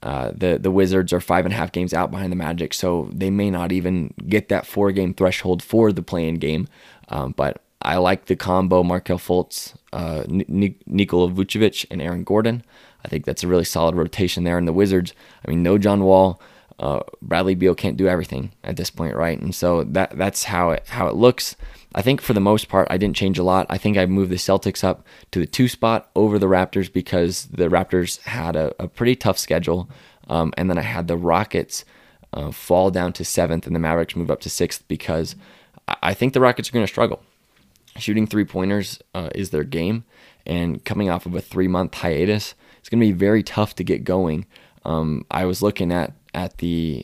Uh, 0.03 0.31
the 0.35 0.57
the 0.59 0.71
Wizards 0.71 1.11
are 1.11 1.19
five 1.19 1.45
and 1.45 1.53
a 1.53 1.57
half 1.57 1.71
games 1.71 1.93
out 1.93 2.11
behind 2.11 2.31
the 2.31 2.35
Magic, 2.37 2.73
so 2.73 3.09
they 3.11 3.29
may 3.29 3.49
not 3.49 3.71
even 3.71 4.13
get 4.27 4.49
that 4.49 4.65
four 4.65 4.91
game 4.91 5.13
threshold 5.13 5.63
for 5.63 5.91
the 5.91 6.03
play-in 6.03 6.35
game. 6.35 6.67
Um, 7.09 7.33
but 7.35 7.61
I 7.81 7.97
like 7.97 8.25
the 8.25 8.35
combo 8.35 8.83
Markelle 8.83 9.17
Fultz, 9.17 9.75
uh, 9.93 10.23
Nikola 10.27 11.31
Vucevic, 11.31 11.85
and 11.89 12.01
Aaron 12.01 12.23
Gordon. 12.23 12.63
I 13.05 13.07
think 13.07 13.25
that's 13.25 13.43
a 13.43 13.47
really 13.47 13.63
solid 13.63 13.95
rotation 13.95 14.43
there. 14.43 14.57
And 14.57 14.67
the 14.67 14.73
Wizards, 14.73 15.13
I 15.45 15.49
mean, 15.49 15.63
no 15.63 15.77
John 15.77 16.03
Wall. 16.03 16.41
Uh, 16.79 16.99
Bradley 17.21 17.55
Beal 17.55 17.73
can't 17.73 17.97
do 17.97 18.07
everything 18.07 18.51
at 18.63 18.77
this 18.77 18.91
point, 18.91 19.15
right? 19.15 19.39
And 19.39 19.53
so 19.53 19.83
that 19.83 20.17
that's 20.17 20.43
how 20.45 20.71
it 20.71 20.87
how 20.87 21.07
it 21.07 21.15
looks. 21.15 21.55
I 21.95 22.01
think 22.01 22.21
for 22.21 22.33
the 22.33 22.39
most 22.39 22.69
part, 22.69 22.87
I 22.91 22.97
didn't 22.97 23.15
change 23.15 23.39
a 23.39 23.43
lot. 23.43 23.65
I 23.69 23.77
think 23.77 23.97
I 23.97 24.05
moved 24.05 24.29
the 24.29 24.35
Celtics 24.35 24.83
up 24.83 25.05
to 25.31 25.39
the 25.39 25.47
two 25.47 25.67
spot 25.67 26.11
over 26.15 26.37
the 26.37 26.45
Raptors 26.45 26.91
because 26.91 27.45
the 27.45 27.69
Raptors 27.69 28.21
had 28.21 28.55
a, 28.55 28.75
a 28.77 28.87
pretty 28.87 29.15
tough 29.15 29.39
schedule. 29.39 29.89
Um, 30.27 30.53
and 30.57 30.69
then 30.69 30.77
I 30.77 30.81
had 30.81 31.07
the 31.07 31.17
Rockets 31.17 31.85
uh, 32.33 32.51
fall 32.51 32.91
down 32.91 33.13
to 33.13 33.25
seventh 33.25 33.65
and 33.65 33.75
the 33.75 33.79
Mavericks 33.79 34.15
move 34.15 34.29
up 34.29 34.41
to 34.41 34.49
sixth 34.49 34.87
because 34.87 35.35
I 36.03 36.13
think 36.13 36.33
the 36.33 36.41
Rockets 36.41 36.69
are 36.69 36.73
going 36.73 36.85
to 36.85 36.91
struggle. 36.91 37.23
Shooting 37.97 38.27
three 38.27 38.45
pointers 38.45 38.99
uh, 39.15 39.29
is 39.33 39.49
their 39.49 39.63
game. 39.63 40.03
And 40.45 40.83
coming 40.85 41.09
off 41.09 41.25
of 41.25 41.33
a 41.33 41.41
three 41.41 41.67
month 41.67 41.95
hiatus, 41.95 42.53
it's 42.79 42.89
going 42.89 42.99
to 42.99 43.07
be 43.07 43.11
very 43.11 43.43
tough 43.43 43.75
to 43.75 43.83
get 43.83 44.03
going. 44.03 44.45
Um, 44.85 45.25
I 45.31 45.45
was 45.45 45.61
looking 45.61 45.91
at, 45.91 46.13
at 46.37 46.59
the 46.59 47.03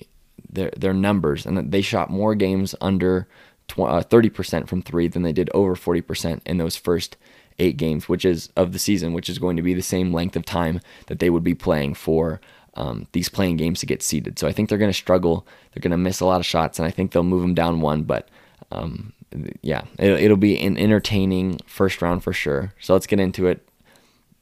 their, 0.50 0.72
their 0.78 0.94
numbers, 0.94 1.46
and 1.46 1.72
they 1.72 1.82
shot 1.82 2.10
more 2.10 2.36
games 2.36 2.76
under 2.80 3.28
30% 3.68 4.64
uh, 4.64 4.66
from 4.66 4.84
three 4.84 5.08
than 5.08 5.24
they 5.24 5.34
did 5.34 5.50
over 5.54 5.76
40% 5.76 6.42
in 6.46 6.58
those 6.58 6.76
first 6.76 7.18
eight 7.58 7.76
games, 7.76 8.08
which 8.08 8.24
is 8.24 8.50
of 8.56 8.72
the 8.72 8.80
season, 8.80 9.14
which 9.14 9.30
is 9.30 9.40
going 9.40 9.58
to 9.58 9.64
be 9.64 9.74
the 9.74 9.82
same 9.82 10.14
length 10.14 10.36
of 10.36 10.46
time 10.46 10.80
that 11.08 11.20
they 11.20 11.32
would 11.32 11.44
be 11.44 11.56
playing 11.56 11.96
for 11.96 12.40
um, 12.76 13.08
these 13.14 13.30
play-in 13.30 13.58
games 13.58 13.80
to 13.80 13.86
get 13.88 14.04
seeded. 14.04 14.38
So 14.38 14.48
I 14.48 14.52
think 14.52 14.70
they're 14.70 14.78
going 14.78 14.92
to 14.92 14.98
struggle. 14.98 15.48
They're 15.74 15.82
going 15.82 15.92
to 15.92 15.98
miss 15.98 16.20
a 16.20 16.26
lot 16.26 16.40
of 16.40 16.46
shots, 16.46 16.78
and 16.78 16.88
I 16.88 16.92
think 16.92 17.12
they'll 17.12 17.24
move 17.24 17.42
them 17.42 17.56
down 17.56 17.82
one. 17.82 18.04
But 18.04 18.30
um, 18.72 19.14
yeah, 19.62 19.84
it, 19.98 20.30
will 20.30 20.38
be 20.38 20.60
an 20.60 20.78
entertaining 20.78 21.60
first 21.66 22.02
round 22.02 22.24
for 22.24 22.34
sure. 22.34 22.74
So 22.80 22.94
let's 22.94 23.08
get 23.08 23.20
into 23.20 23.48
it. 23.48 23.68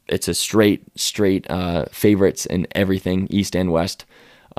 It's 0.08 0.28
a 0.28 0.34
straight, 0.34 0.84
straight 0.96 1.50
uh, 1.50 1.86
favorites 1.92 2.46
in 2.46 2.68
everything, 2.72 3.28
East 3.30 3.56
and 3.56 3.72
West. 3.72 4.06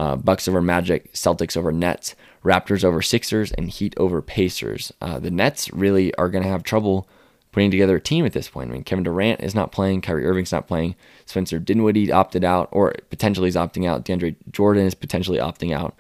Uh, 0.03 0.17
Bucks 0.17 0.49
over 0.49 0.61
Magic, 0.61 1.13
Celtics 1.13 1.57
over 1.57 1.71
Nets, 1.71 2.17
Raptors 2.43 2.83
over 2.83 3.01
Sixers, 3.03 3.53
and 3.53 3.71
Heat 3.71 3.95
over 3.99 4.21
Pacers. 4.21 4.93
Uh, 5.01 5.21
the 5.21 5.31
Nets 5.31 5.73
really 5.73 6.13
are 6.17 6.29
going 6.29 6.43
to 6.43 6.51
have 6.51 6.65
trouble 6.65 7.07
putting 7.53 7.71
together 7.71 7.95
a 7.95 8.01
team 8.01 8.27
at 8.27 8.33
this 8.33 8.49
point. 8.49 8.69
I 8.69 8.73
mean, 8.73 8.83
Kevin 8.83 9.05
Durant 9.05 9.41
is 9.41 9.55
not 9.55 9.71
playing, 9.71 10.01
Kyrie 10.01 10.27
Irving's 10.27 10.51
not 10.51 10.67
playing, 10.67 10.97
Spencer 11.25 11.61
Dinwiddie 11.61 12.11
opted 12.11 12.43
out, 12.43 12.69
or 12.73 12.95
potentially 13.11 13.47
is 13.47 13.55
opting 13.55 13.87
out. 13.87 14.05
DeAndre 14.05 14.35
Jordan 14.51 14.87
is 14.87 14.97
potentially 14.97 15.39
opting 15.39 15.73
out. 15.73 15.95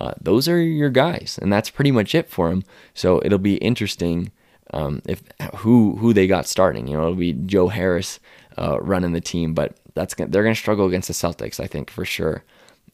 Uh, 0.00 0.14
those 0.20 0.48
are 0.48 0.60
your 0.60 0.90
guys, 0.90 1.38
and 1.40 1.52
that's 1.52 1.70
pretty 1.70 1.92
much 1.92 2.12
it 2.12 2.28
for 2.28 2.50
them. 2.50 2.64
So 2.92 3.22
it'll 3.24 3.38
be 3.38 3.58
interesting 3.58 4.32
um, 4.72 5.00
if 5.06 5.22
who 5.58 5.94
who 5.98 6.12
they 6.12 6.26
got 6.26 6.48
starting. 6.48 6.88
You 6.88 6.96
know, 6.96 7.04
it'll 7.04 7.14
be 7.14 7.34
Joe 7.34 7.68
Harris 7.68 8.18
uh, 8.58 8.80
running 8.80 9.12
the 9.12 9.20
team, 9.20 9.54
but 9.54 9.76
that's 9.94 10.16
they're 10.16 10.42
going 10.42 10.56
to 10.56 10.60
struggle 10.60 10.88
against 10.88 11.06
the 11.06 11.14
Celtics, 11.14 11.60
I 11.60 11.68
think 11.68 11.88
for 11.88 12.04
sure. 12.04 12.42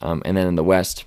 Um, 0.01 0.23
and 0.25 0.37
then 0.37 0.47
in 0.47 0.55
the 0.55 0.65
West, 0.65 1.05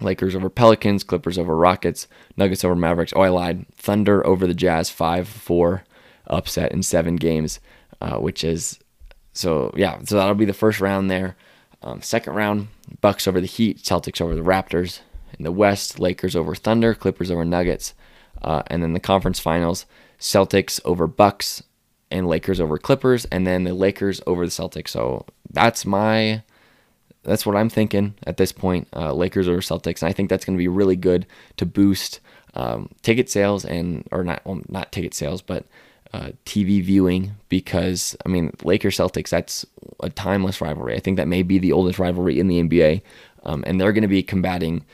Lakers 0.00 0.34
over 0.34 0.50
Pelicans, 0.50 1.04
Clippers 1.04 1.38
over 1.38 1.56
Rockets, 1.56 2.06
Nuggets 2.36 2.64
over 2.64 2.74
Mavericks. 2.74 3.12
Oh, 3.14 3.22
I 3.22 3.28
lied. 3.28 3.66
Thunder 3.76 4.26
over 4.26 4.46
the 4.46 4.54
Jazz, 4.54 4.90
five 4.90 5.28
four 5.28 5.84
upset 6.26 6.72
in 6.72 6.82
seven 6.82 7.16
games, 7.16 7.60
uh, 8.00 8.18
which 8.18 8.44
is 8.44 8.78
so 9.32 9.72
yeah. 9.76 9.98
So 10.04 10.16
that'll 10.16 10.34
be 10.34 10.44
the 10.44 10.52
first 10.52 10.80
round 10.80 11.10
there. 11.10 11.36
Um, 11.82 12.02
second 12.02 12.34
round, 12.34 12.68
Bucks 13.00 13.26
over 13.26 13.40
the 13.40 13.46
Heat, 13.46 13.78
Celtics 13.78 14.20
over 14.20 14.34
the 14.34 14.42
Raptors. 14.42 15.00
In 15.38 15.44
the 15.44 15.52
West, 15.52 15.98
Lakers 15.98 16.36
over 16.36 16.54
Thunder, 16.54 16.94
Clippers 16.94 17.30
over 17.30 17.44
Nuggets, 17.44 17.94
uh, 18.42 18.62
and 18.66 18.82
then 18.82 18.92
the 18.92 19.00
conference 19.00 19.38
finals, 19.38 19.86
Celtics 20.18 20.80
over 20.84 21.06
Bucks, 21.06 21.62
and 22.10 22.26
Lakers 22.26 22.60
over 22.60 22.76
Clippers, 22.76 23.24
and 23.26 23.46
then 23.46 23.64
the 23.64 23.72
Lakers 23.72 24.20
over 24.26 24.44
the 24.44 24.50
Celtics. 24.50 24.88
So 24.88 25.24
that's 25.48 25.86
my 25.86 26.42
that's 27.22 27.44
what 27.44 27.56
I'm 27.56 27.68
thinking 27.68 28.14
at 28.26 28.36
this 28.36 28.52
point. 28.52 28.88
Uh, 28.94 29.12
Lakers 29.12 29.48
or 29.48 29.58
Celtics, 29.58 30.02
and 30.02 30.08
I 30.08 30.12
think 30.12 30.30
that's 30.30 30.44
going 30.44 30.56
to 30.56 30.62
be 30.62 30.68
really 30.68 30.96
good 30.96 31.26
to 31.58 31.66
boost 31.66 32.20
um, 32.54 32.88
ticket 33.02 33.30
sales 33.30 33.64
and 33.64 34.06
or 34.10 34.24
not 34.24 34.42
well, 34.44 34.60
not 34.68 34.92
ticket 34.92 35.14
sales, 35.14 35.42
but 35.42 35.64
uh, 36.12 36.30
TV 36.44 36.82
viewing 36.82 37.32
because 37.48 38.16
I 38.26 38.28
mean 38.28 38.52
Lakers 38.64 38.96
Celtics 38.96 39.28
that's 39.28 39.64
a 40.02 40.10
timeless 40.10 40.60
rivalry. 40.60 40.96
I 40.96 41.00
think 41.00 41.16
that 41.16 41.28
may 41.28 41.42
be 41.42 41.58
the 41.58 41.72
oldest 41.72 41.98
rivalry 41.98 42.40
in 42.40 42.48
the 42.48 42.62
NBA, 42.62 43.02
um, 43.44 43.62
and 43.66 43.80
they're 43.80 43.92
going 43.92 44.02
to 44.02 44.08
be 44.08 44.22
combating 44.22 44.84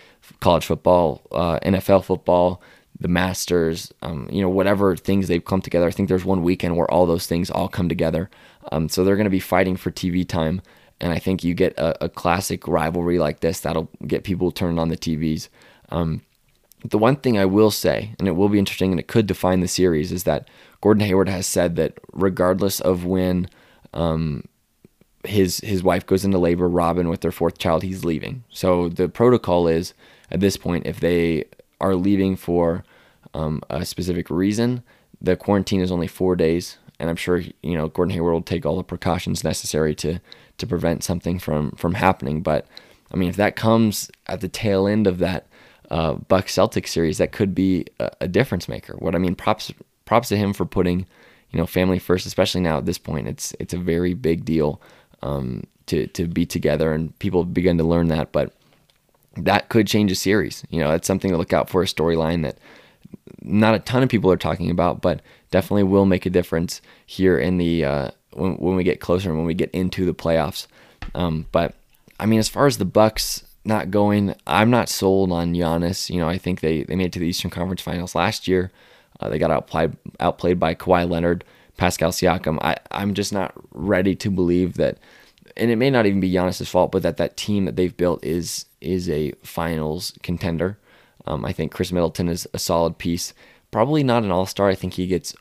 college 0.40 0.66
football, 0.66 1.22
uh, 1.32 1.58
NFL 1.60 2.04
football, 2.04 2.60
the 3.00 3.08
Masters, 3.08 3.92
um, 4.02 4.28
you 4.30 4.42
know 4.42 4.48
whatever 4.48 4.96
things 4.96 5.28
they've 5.28 5.44
come 5.44 5.62
together. 5.62 5.86
I 5.86 5.90
think 5.90 6.08
there's 6.08 6.24
one 6.24 6.42
weekend 6.42 6.76
where 6.76 6.90
all 6.90 7.06
those 7.06 7.26
things 7.26 7.50
all 7.50 7.68
come 7.68 7.88
together. 7.88 8.28
Um, 8.72 8.88
so 8.88 9.04
they're 9.04 9.16
going 9.16 9.24
to 9.24 9.30
be 9.30 9.40
fighting 9.40 9.76
for 9.76 9.90
TV 9.90 10.26
time, 10.26 10.60
and 11.00 11.12
I 11.12 11.18
think 11.18 11.44
you 11.44 11.54
get 11.54 11.76
a, 11.78 12.04
a, 12.04 12.08
classic 12.08 12.66
rivalry 12.66 13.18
like 13.18 13.40
this 13.40 13.60
that'll 13.60 13.90
get 14.06 14.24
people 14.24 14.50
turned 14.50 14.80
on 14.80 14.88
the 14.88 14.96
TVs. 14.96 15.48
Um, 15.90 16.22
the 16.84 16.98
one 16.98 17.16
thing 17.16 17.38
I 17.38 17.44
will 17.44 17.70
say, 17.70 18.14
and 18.18 18.26
it 18.26 18.32
will 18.32 18.48
be 18.48 18.58
interesting, 18.58 18.92
and 18.92 19.00
it 19.00 19.08
could 19.08 19.26
define 19.26 19.60
the 19.60 19.68
series, 19.68 20.12
is 20.12 20.24
that 20.24 20.48
Gordon 20.80 21.04
Hayward 21.06 21.28
has 21.28 21.46
said 21.46 21.76
that 21.76 21.98
regardless 22.12 22.80
of 22.80 23.04
when 23.04 23.48
um, 23.92 24.44
his 25.24 25.60
his 25.60 25.82
wife 25.82 26.06
goes 26.06 26.24
into 26.24 26.38
labor, 26.38 26.68
Robyn 26.68 27.08
with 27.08 27.20
their 27.20 27.32
fourth 27.32 27.58
child, 27.58 27.82
he's 27.82 28.04
leaving. 28.04 28.44
So 28.50 28.88
the 28.88 29.08
protocol 29.08 29.68
is 29.68 29.94
at 30.30 30.40
this 30.40 30.56
point, 30.56 30.86
if 30.86 31.00
they 31.00 31.44
are 31.80 31.94
leaving 31.94 32.36
for 32.36 32.84
um, 33.34 33.62
a 33.68 33.84
specific 33.84 34.30
reason, 34.30 34.82
the 35.20 35.36
quarantine 35.36 35.80
is 35.80 35.92
only 35.92 36.06
four 36.06 36.36
days, 36.36 36.78
and 36.98 37.10
I'm 37.10 37.16
sure 37.16 37.38
you 37.38 37.76
know 37.76 37.88
Gordon 37.88 38.14
Hayward 38.14 38.32
will 38.32 38.42
take 38.42 38.66
all 38.66 38.76
the 38.76 38.84
precautions 38.84 39.44
necessary 39.44 39.94
to 39.96 40.20
to 40.58 40.66
prevent 40.66 41.04
something 41.04 41.38
from 41.38 41.72
from 41.72 41.94
happening. 41.94 42.42
But 42.42 42.66
I 43.12 43.16
mean, 43.16 43.28
if 43.28 43.36
that 43.36 43.56
comes 43.56 44.10
at 44.26 44.40
the 44.40 44.48
tail 44.48 44.86
end 44.86 45.06
of 45.06 45.18
that 45.18 45.46
uh, 45.90 46.14
Buck 46.14 46.46
Celtics 46.46 46.88
series, 46.88 47.18
that 47.18 47.32
could 47.32 47.54
be 47.54 47.86
a, 48.00 48.10
a 48.22 48.28
difference 48.28 48.68
maker. 48.68 48.94
What 48.98 49.14
I 49.14 49.18
mean, 49.18 49.34
props 49.34 49.72
props 50.04 50.28
to 50.28 50.36
him 50.36 50.52
for 50.52 50.64
putting, 50.64 51.06
you 51.50 51.58
know, 51.58 51.66
family 51.66 51.98
first, 51.98 52.26
especially 52.26 52.60
now 52.60 52.78
at 52.78 52.86
this 52.86 52.98
point. 52.98 53.28
It's 53.28 53.54
it's 53.60 53.74
a 53.74 53.78
very 53.78 54.14
big 54.14 54.44
deal 54.44 54.80
um, 55.22 55.64
to 55.86 56.06
to 56.08 56.26
be 56.26 56.46
together, 56.46 56.92
and 56.92 57.16
people 57.18 57.44
begin 57.44 57.78
to 57.78 57.84
learn 57.84 58.08
that. 58.08 58.32
But 58.32 58.52
that 59.36 59.68
could 59.68 59.86
change 59.86 60.10
a 60.10 60.16
series. 60.16 60.64
You 60.70 60.80
know, 60.80 60.92
it's 60.92 61.06
something 61.06 61.30
to 61.30 61.36
look 61.36 61.52
out 61.52 61.68
for 61.68 61.82
a 61.82 61.86
storyline 61.86 62.42
that 62.42 62.58
not 63.42 63.74
a 63.74 63.78
ton 63.78 64.02
of 64.02 64.08
people 64.08 64.30
are 64.30 64.36
talking 64.36 64.70
about, 64.70 65.00
but 65.00 65.20
definitely 65.50 65.84
will 65.84 66.06
make 66.06 66.26
a 66.26 66.30
difference 66.30 66.80
here 67.04 67.38
in 67.38 67.58
the 67.58 67.84
uh, 67.84 68.10
when 68.36 68.56
when 68.56 68.76
we 68.76 68.84
get 68.84 69.00
closer 69.00 69.28
and 69.28 69.38
when 69.38 69.46
we 69.46 69.54
get 69.54 69.70
into 69.70 70.04
the 70.04 70.14
playoffs. 70.14 70.66
Um, 71.14 71.46
but 71.52 71.74
I 72.18 72.26
mean, 72.26 72.38
as 72.38 72.48
far 72.48 72.66
as 72.66 72.78
the 72.78 72.84
Bucks 72.84 73.44
not 73.64 73.90
going, 73.90 74.34
I'm 74.46 74.70
not 74.70 74.88
sold 74.88 75.32
on 75.32 75.54
Giannis. 75.54 76.10
You 76.10 76.20
know, 76.20 76.28
I 76.28 76.38
think 76.38 76.60
they 76.60 76.84
they 76.84 76.96
made 76.96 77.06
it 77.06 77.12
to 77.14 77.18
the 77.18 77.26
Eastern 77.26 77.50
Conference 77.50 77.82
Finals 77.82 78.14
last 78.14 78.46
year. 78.46 78.70
Uh, 79.20 79.28
they 79.28 79.38
got 79.38 79.50
outplayed 79.50 79.96
outplayed 80.20 80.60
by 80.60 80.74
Kawhi 80.74 81.08
Leonard, 81.08 81.44
Pascal 81.76 82.10
Siakam. 82.10 82.58
I 82.60 82.76
I'm 82.90 83.14
just 83.14 83.32
not 83.32 83.52
ready 83.72 84.14
to 84.16 84.30
believe 84.30 84.74
that, 84.74 84.98
and 85.56 85.70
it 85.70 85.76
may 85.76 85.90
not 85.90 86.06
even 86.06 86.20
be 86.20 86.32
Giannis's 86.32 86.68
fault, 86.68 86.92
but 86.92 87.02
that 87.02 87.16
that 87.16 87.36
team 87.36 87.64
that 87.64 87.76
they've 87.76 87.96
built 87.96 88.24
is 88.24 88.66
is 88.80 89.08
a 89.08 89.32
Finals 89.42 90.12
contender. 90.22 90.78
Um, 91.26 91.44
I 91.44 91.52
think 91.52 91.72
Khris 91.72 91.92
Middleton 91.92 92.28
is 92.28 92.46
a 92.54 92.58
solid 92.58 92.98
piece. 92.98 93.34
Probably 93.72 94.04
not 94.04 94.22
an 94.22 94.30
All 94.30 94.46
Star. 94.46 94.68
I 94.68 94.74
think 94.74 94.94
he 94.94 95.06
gets 95.06 95.34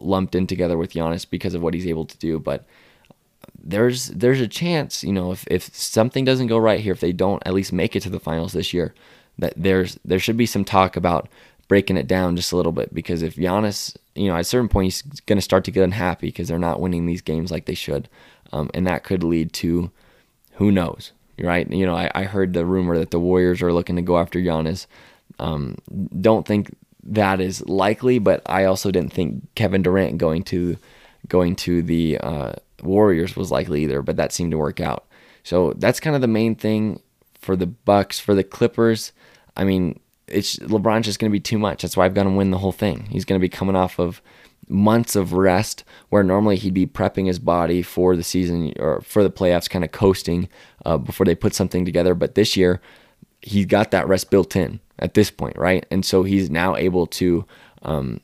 lumped 0.00 0.34
in 0.34 0.46
together 0.46 0.76
with 0.76 0.92
Giannis 0.92 1.28
because 1.28 1.54
of 1.54 1.62
what 1.62 1.74
he's 1.74 1.86
able 1.86 2.04
to 2.04 2.18
do, 2.18 2.38
but 2.38 2.64
there's 3.62 4.08
there's 4.08 4.40
a 4.40 4.48
chance, 4.48 5.02
you 5.02 5.12
know, 5.12 5.32
if, 5.32 5.46
if 5.50 5.74
something 5.74 6.24
doesn't 6.24 6.46
go 6.46 6.58
right 6.58 6.80
here, 6.80 6.92
if 6.92 7.00
they 7.00 7.12
don't 7.12 7.42
at 7.46 7.54
least 7.54 7.72
make 7.72 7.96
it 7.96 8.00
to 8.00 8.10
the 8.10 8.20
finals 8.20 8.52
this 8.52 8.72
year, 8.72 8.94
that 9.38 9.54
there's 9.56 9.98
there 10.04 10.18
should 10.18 10.36
be 10.36 10.46
some 10.46 10.64
talk 10.64 10.96
about 10.96 11.28
breaking 11.68 11.96
it 11.96 12.06
down 12.06 12.36
just 12.36 12.52
a 12.52 12.56
little 12.56 12.72
bit 12.72 12.94
because 12.94 13.22
if 13.22 13.34
Giannis, 13.34 13.96
you 14.14 14.28
know, 14.28 14.34
at 14.34 14.42
a 14.42 14.44
certain 14.44 14.68
point 14.68 14.84
he's 14.84 15.02
going 15.02 15.38
to 15.38 15.42
start 15.42 15.64
to 15.64 15.70
get 15.70 15.82
unhappy 15.82 16.28
because 16.28 16.48
they're 16.48 16.58
not 16.58 16.80
winning 16.80 17.06
these 17.06 17.22
games 17.22 17.50
like 17.50 17.66
they 17.66 17.74
should, 17.74 18.08
um, 18.52 18.70
and 18.72 18.86
that 18.86 19.04
could 19.04 19.24
lead 19.24 19.52
to 19.54 19.90
who 20.52 20.70
knows, 20.70 21.12
right? 21.38 21.70
You 21.70 21.86
know, 21.86 21.94
I, 21.94 22.10
I 22.14 22.22
heard 22.24 22.52
the 22.52 22.64
rumor 22.64 22.98
that 22.98 23.10
the 23.10 23.20
Warriors 23.20 23.62
are 23.62 23.72
looking 23.72 23.96
to 23.96 24.02
go 24.02 24.18
after 24.18 24.38
Giannis. 24.38 24.86
Um, 25.38 25.76
don't 26.20 26.46
think 26.46 26.74
that 27.12 27.40
is 27.40 27.66
likely, 27.66 28.18
but 28.18 28.42
I 28.46 28.64
also 28.64 28.90
didn't 28.90 29.12
think 29.12 29.46
Kevin 29.54 29.82
Durant 29.82 30.18
going 30.18 30.42
to 30.44 30.76
going 31.28 31.56
to 31.56 31.82
the 31.82 32.18
uh, 32.18 32.52
Warriors 32.82 33.36
was 33.36 33.50
likely 33.50 33.82
either, 33.82 34.02
but 34.02 34.16
that 34.16 34.32
seemed 34.32 34.52
to 34.52 34.58
work 34.58 34.80
out. 34.80 35.06
So 35.42 35.72
that's 35.74 36.00
kind 36.00 36.16
of 36.16 36.22
the 36.22 36.28
main 36.28 36.54
thing 36.54 37.00
for 37.34 37.56
the 37.56 37.66
Bucks. 37.66 38.18
For 38.18 38.34
the 38.34 38.44
Clippers, 38.44 39.12
I 39.56 39.64
mean, 39.64 40.00
it's 40.26 40.56
LeBron's 40.56 41.06
just 41.06 41.18
going 41.18 41.30
to 41.30 41.36
be 41.36 41.40
too 41.40 41.58
much. 41.58 41.82
That's 41.82 41.96
why 41.96 42.04
I've 42.04 42.14
got 42.14 42.26
him 42.26 42.36
win 42.36 42.50
the 42.50 42.58
whole 42.58 42.72
thing. 42.72 43.06
He's 43.10 43.24
going 43.24 43.40
to 43.40 43.44
be 43.44 43.48
coming 43.48 43.76
off 43.76 43.98
of 43.98 44.20
months 44.68 45.14
of 45.14 45.32
rest 45.32 45.84
where 46.08 46.24
normally 46.24 46.56
he'd 46.56 46.74
be 46.74 46.86
prepping 46.86 47.26
his 47.26 47.38
body 47.38 47.82
for 47.82 48.16
the 48.16 48.24
season 48.24 48.72
or 48.78 49.00
for 49.02 49.22
the 49.22 49.30
playoffs, 49.30 49.70
kind 49.70 49.84
of 49.84 49.92
coasting 49.92 50.48
uh, 50.84 50.98
before 50.98 51.24
they 51.24 51.34
put 51.34 51.54
something 51.54 51.84
together. 51.84 52.14
But 52.14 52.34
this 52.34 52.56
year, 52.56 52.80
he's 53.46 53.66
got 53.66 53.92
that 53.92 54.08
rest 54.08 54.28
built 54.28 54.56
in 54.56 54.80
at 54.98 55.14
this 55.14 55.30
point, 55.30 55.56
right? 55.56 55.86
And 55.90 56.04
so 56.04 56.24
he's 56.24 56.50
now 56.50 56.74
able 56.74 57.06
to 57.06 57.46
um, 57.82 58.20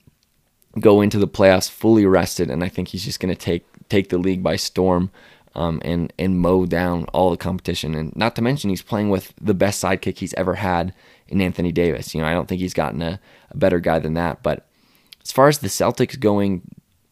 go 0.81 1.01
into 1.01 1.19
the 1.19 1.29
playoffs 1.29 1.71
fully 1.71 2.05
rested, 2.05 2.51
and 2.51 2.63
I 2.65 2.69
think 2.69 2.89
he's 2.89 3.05
just 3.05 3.21
going 3.21 3.35
to 3.35 3.41
take 3.41 3.65
take 3.89 4.09
the 4.09 4.19
league 4.19 4.43
by 4.43 4.57
storm. 4.57 5.11
Um, 5.55 5.83
and 5.85 6.11
and 6.19 6.39
mow 6.39 6.65
down 6.65 7.05
all 7.13 7.31
the 7.31 7.37
competition, 7.37 7.95
and 7.95 8.17
not 8.17 8.35
to 8.37 8.43
mention 8.43 8.71
he's 8.71 8.81
playing 8.81 9.11
with 9.11 9.35
the 9.39 9.53
best 9.53 9.85
sidekick 9.85 10.17
he's 10.17 10.33
ever 10.33 10.55
had 10.55 10.95
in 11.29 11.43
Anthony 11.43 11.73
Davis. 11.73 12.15
You 12.15 12.23
know, 12.23 12.27
I 12.27 12.33
don't 12.33 12.49
think 12.49 12.63
he's 12.63 12.73
gotten 12.73 13.03
a, 13.03 13.21
a 13.51 13.57
better 13.59 13.79
guy 13.79 13.99
than 13.99 14.15
that. 14.15 14.43
But 14.43 14.67
as 15.23 15.31
far 15.31 15.49
as 15.49 15.59
the 15.59 15.69
Celtics 15.69 16.19
going 16.19 16.63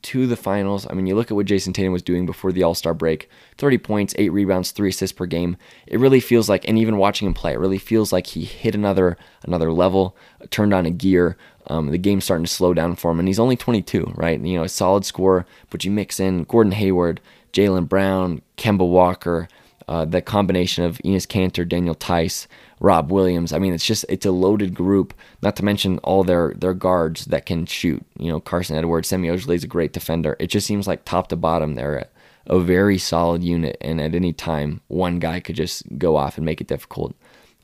to 0.03 0.27
the 0.27 0.37
finals, 0.37 0.87
I 0.89 0.95
mean, 0.95 1.07
you 1.07 1.15
look 1.15 1.31
at 1.31 1.35
what 1.35 1.47
Jayson 1.47 1.73
Tatum 1.73 1.93
was 1.93 2.03
doing 2.03 2.27
before 2.27 2.53
the 2.53 2.63
All 2.63 2.75
Star 2.75 2.95
break 2.95 3.29
30 3.59 3.79
points, 3.79 4.15
8 4.19 4.31
rebounds, 4.31 4.71
3 4.71 4.89
assists 4.89 5.17
per 5.17 5.27
game. 5.27 5.57
It 5.87 6.01
really 6.01 6.21
feels 6.21 6.49
like, 6.49 6.67
and 6.69 6.79
even 6.79 6.97
watching 6.97 7.27
him 7.27 7.35
play, 7.35 7.53
it 7.53 7.59
really 7.59 7.79
feels 7.79 8.13
like 8.13 8.29
he 8.29 8.45
hit 8.45 8.75
another 8.75 9.17
another 9.43 9.73
level, 9.73 10.17
turned 10.51 10.73
on 10.73 10.87
a 10.87 10.91
gear. 10.91 11.37
Um, 11.67 11.91
the 11.91 11.99
game's 11.99 12.25
starting 12.25 12.47
to 12.47 12.53
slow 12.53 12.75
down 12.75 12.97
for 12.97 13.11
him, 13.11 13.19
and 13.19 13.29
he's 13.29 13.39
only 13.39 13.57
22, 13.57 14.15
right? 14.17 14.41
You 14.41 14.59
know, 14.59 14.65
a 14.65 14.69
solid 14.69 15.05
score, 15.05 15.47
but 15.69 15.85
you 15.85 15.91
mix 15.91 16.19
in 16.19 16.45
Gordon 16.45 16.73
Hayward, 16.73 17.21
Jaylen 17.53 17.89
Brown, 17.89 18.43
Kemba 18.57 18.89
Walker, 18.89 19.49
uh, 19.87 20.05
the 20.05 20.23
combination 20.23 20.85
of 20.85 20.99
Enes 20.99 21.27
Kanter, 21.27 21.69
Daniel 21.69 21.95
Theis, 21.95 22.47
Rob 22.81 23.13
Williams. 23.13 23.53
I 23.53 23.59
mean, 23.59 23.75
it's 23.75 23.87
just 23.87 24.05
it's 24.09 24.27
a 24.27 24.33
loaded 24.33 24.75
group. 24.75 25.15
Not 25.43 25.55
to 25.57 25.65
mention 25.65 25.99
all 25.99 26.25
their 26.25 26.55
their 26.57 26.75
guards 26.75 27.27
that 27.27 27.47
can 27.47 27.67
shoot. 27.67 28.05
You 28.19 28.33
know, 28.33 28.41
Carson 28.41 28.77
Edwards, 28.77 29.09
Semi 29.09 29.29
Ojeleye 29.29 29.55
is 29.55 29.65
a 29.65 29.69
great 29.69 29.93
defender. 29.93 30.37
It 30.41 30.49
just 30.49 30.67
seems 30.67 30.89
like 30.89 31.05
top 31.05 31.29
to 31.29 31.37
bottom 31.37 31.75
they're 31.75 32.09
a 32.47 32.59
very 32.59 32.99
solid 32.99 33.45
unit, 33.45 33.77
and 33.81 34.01
at 34.01 34.15
any 34.15 34.33
time 34.33 34.81
one 34.89 35.19
guy 35.19 35.41
could 35.41 35.57
just 35.57 35.99
go 35.99 36.17
off 36.17 36.37
and 36.37 36.45
make 36.45 36.61
it 36.61 36.67
difficult. 36.67 37.15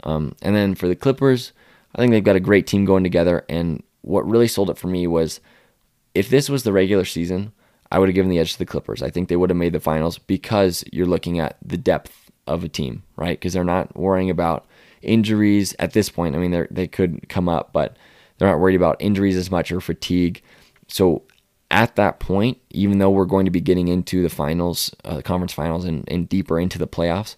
Um, 0.05 0.37
and 0.43 0.55
then 0.55 0.75
for 0.75 0.87
the 0.87 0.95
Clippers, 0.95 1.53
I 1.95 1.99
think 1.99 2.13
they've 2.13 2.23
got 2.23 2.37
a 2.37 2.41
great 2.41 2.67
team 2.67 2.85
going 2.85 3.03
together, 3.03 3.45
and 3.49 3.83
what 4.03 4.29
really 4.29 4.49
sold 4.49 4.71
it 4.71 4.79
for 4.79 4.89
me 4.89 5.07
was 5.07 5.41
if 6.15 6.29
this 6.29 6.49
was 6.49 6.63
the 6.63 6.73
regular 6.73 7.05
season, 7.05 7.53
I 7.91 7.99
would 7.99 8.09
have 8.09 8.15
given 8.15 8.31
the 8.31 8.39
edge 8.39 8.53
to 8.53 8.59
the 8.59 8.67
Clippers. 8.67 9.03
I 9.03 9.11
think 9.11 9.29
they 9.29 9.37
would 9.37 9.51
have 9.51 9.57
made 9.57 9.73
the 9.73 9.81
finals 9.81 10.19
because 10.19 10.85
you're 10.93 11.07
looking 11.07 11.41
at 11.41 11.57
the 11.65 11.77
depth 11.77 12.31
of 12.47 12.63
a 12.63 12.69
team, 12.69 13.03
right? 13.17 13.39
Because 13.39 13.53
they're 13.53 13.65
not 13.65 13.97
worrying 13.97 14.31
about 14.31 14.67
injuries 15.07 15.75
at 15.79 15.93
this 15.93 16.09
point. 16.11 16.35
I 16.35 16.39
mean, 16.39 16.51
they 16.51 16.67
they 16.71 16.87
could 16.87 17.29
come 17.29 17.49
up, 17.49 17.73
but 17.73 17.97
they're 18.39 18.49
not 18.49 18.61
worried 18.61 18.77
about 18.77 19.01
injuries 19.01 19.37
as 19.37 19.51
much 19.51 19.73
or 19.73 19.81
fatigue. 19.81 20.43
So 20.89 21.23
at 21.71 21.97
that 21.97 22.21
point, 22.21 22.59
even 22.71 22.99
though 22.99 23.11
we're 23.11 23.25
going 23.25 23.45
to 23.47 23.51
be 23.51 23.61
getting 23.61 23.89
into 23.89 24.23
the 24.23 24.29
finals, 24.29 24.95
uh, 25.05 25.17
the 25.17 25.23
conference 25.23 25.53
finals, 25.53 25.85
and, 25.85 26.05
and 26.09 26.29
deeper 26.29 26.61
into 26.61 26.79
the 26.79 26.87
playoffs, 26.87 27.37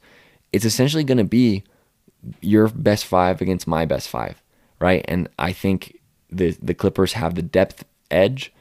it's 0.53 0.65
essentially 0.65 1.05
going 1.05 1.19
to 1.19 1.25
be 1.25 1.65
your 2.41 2.69
best 2.69 3.05
five 3.05 3.41
against 3.41 3.67
my 3.67 3.85
best 3.85 4.09
five, 4.09 4.43
right? 4.81 5.05
And 5.09 5.29
I 5.39 5.53
think 5.53 5.99
the 6.31 6.57
the 6.61 6.75
Clippers 6.75 7.15
have 7.15 7.35
the 7.35 7.43
depth 7.43 7.85
edge, 8.11 8.53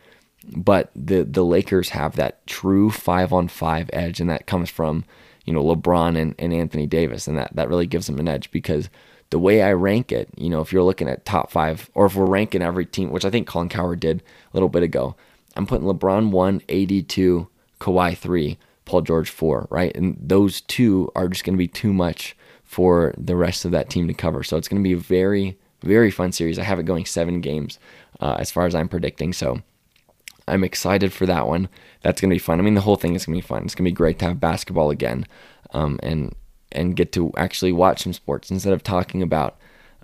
but 0.55 0.91
the 0.95 1.23
the 1.23 1.43
Lakers 1.43 1.89
have 1.89 2.15
that 2.15 2.45
true 2.47 2.89
five 2.89 3.33
on 3.33 3.47
five 3.47 3.89
edge, 3.93 4.21
and 4.21 4.29
that 4.29 4.47
comes 4.47 4.69
from 4.69 5.05
you 5.47 5.53
know 5.53 5.63
LeBron 5.63 6.15
and, 6.15 6.35
and 6.37 6.53
Anthony 6.53 6.85
Davis, 6.85 7.27
and 7.27 7.37
that 7.37 7.55
that 7.55 7.69
really 7.69 7.87
gives 7.87 8.05
them 8.05 8.19
an 8.19 8.27
edge 8.27 8.51
because 8.51 8.89
the 9.29 9.39
way 9.39 9.61
I 9.61 9.73
rank 9.73 10.11
it, 10.11 10.29
you 10.37 10.49
know, 10.49 10.61
if 10.61 10.71
you're 10.71 10.83
looking 10.83 11.09
at 11.09 11.25
top 11.25 11.51
five, 11.51 11.89
or 11.95 12.05
if 12.05 12.15
we're 12.15 12.25
ranking 12.25 12.61
every 12.61 12.85
team, 12.85 13.09
which 13.11 13.25
I 13.25 13.29
think 13.29 13.47
Colin 13.47 13.69
Cowherd 13.69 13.99
did 13.99 14.21
a 14.21 14.55
little 14.55 14.69
bit 14.69 14.83
ago, 14.83 15.15
I'm 15.55 15.65
putting 15.65 15.87
LeBron 15.87 16.31
one, 16.31 16.61
AD 16.69 17.09
two, 17.09 17.47
Kawhi 17.79 18.15
three, 18.15 18.57
Paul 18.85 19.01
George 19.01 19.29
four, 19.29 19.67
right? 19.69 19.95
And 19.95 20.17
those 20.21 20.61
two 20.61 21.11
are 21.15 21.27
just 21.27 21.43
going 21.43 21.55
to 21.55 21.57
be 21.57 21.67
too 21.67 21.93
much 21.93 22.35
for 22.63 23.13
the 23.17 23.35
rest 23.35 23.65
of 23.65 23.71
that 23.71 23.89
team 23.89 24.07
to 24.07 24.13
cover. 24.13 24.43
So 24.43 24.57
it's 24.57 24.67
going 24.67 24.81
to 24.81 24.87
be 24.87 24.93
a 24.93 24.97
very, 24.97 25.57
very 25.81 26.11
fun 26.11 26.31
series. 26.31 26.59
I 26.59 26.63
have 26.63 26.79
it 26.79 26.83
going 26.83 27.05
seven 27.05 27.41
games 27.41 27.79
uh, 28.19 28.35
as 28.39 28.51
far 28.51 28.65
as 28.65 28.75
I'm 28.75 28.89
predicting. 28.89 29.33
So 29.33 29.61
I'm 30.47 30.63
excited 30.63 31.11
for 31.13 31.25
that 31.25 31.47
one. 31.47 31.69
That's 32.01 32.21
going 32.21 32.29
to 32.29 32.35
be 32.35 32.39
fun. 32.39 32.59
I 32.59 32.63
mean, 32.63 32.75
the 32.75 32.81
whole 32.81 32.95
thing 32.95 33.15
is 33.15 33.25
going 33.25 33.37
to 33.37 33.43
be 33.43 33.47
fun. 33.47 33.63
It's 33.63 33.75
going 33.75 33.85
to 33.85 33.91
be 33.91 33.95
great 33.95 34.19
to 34.19 34.25
have 34.25 34.39
basketball 34.39 34.89
again 34.89 35.25
um, 35.73 35.99
and 36.03 36.35
and 36.71 36.95
get 36.95 37.11
to 37.13 37.31
actually 37.37 37.71
watch 37.71 38.03
some 38.03 38.13
sports 38.13 38.51
instead 38.51 38.73
of 38.73 38.83
talking 38.83 39.21
about 39.21 39.57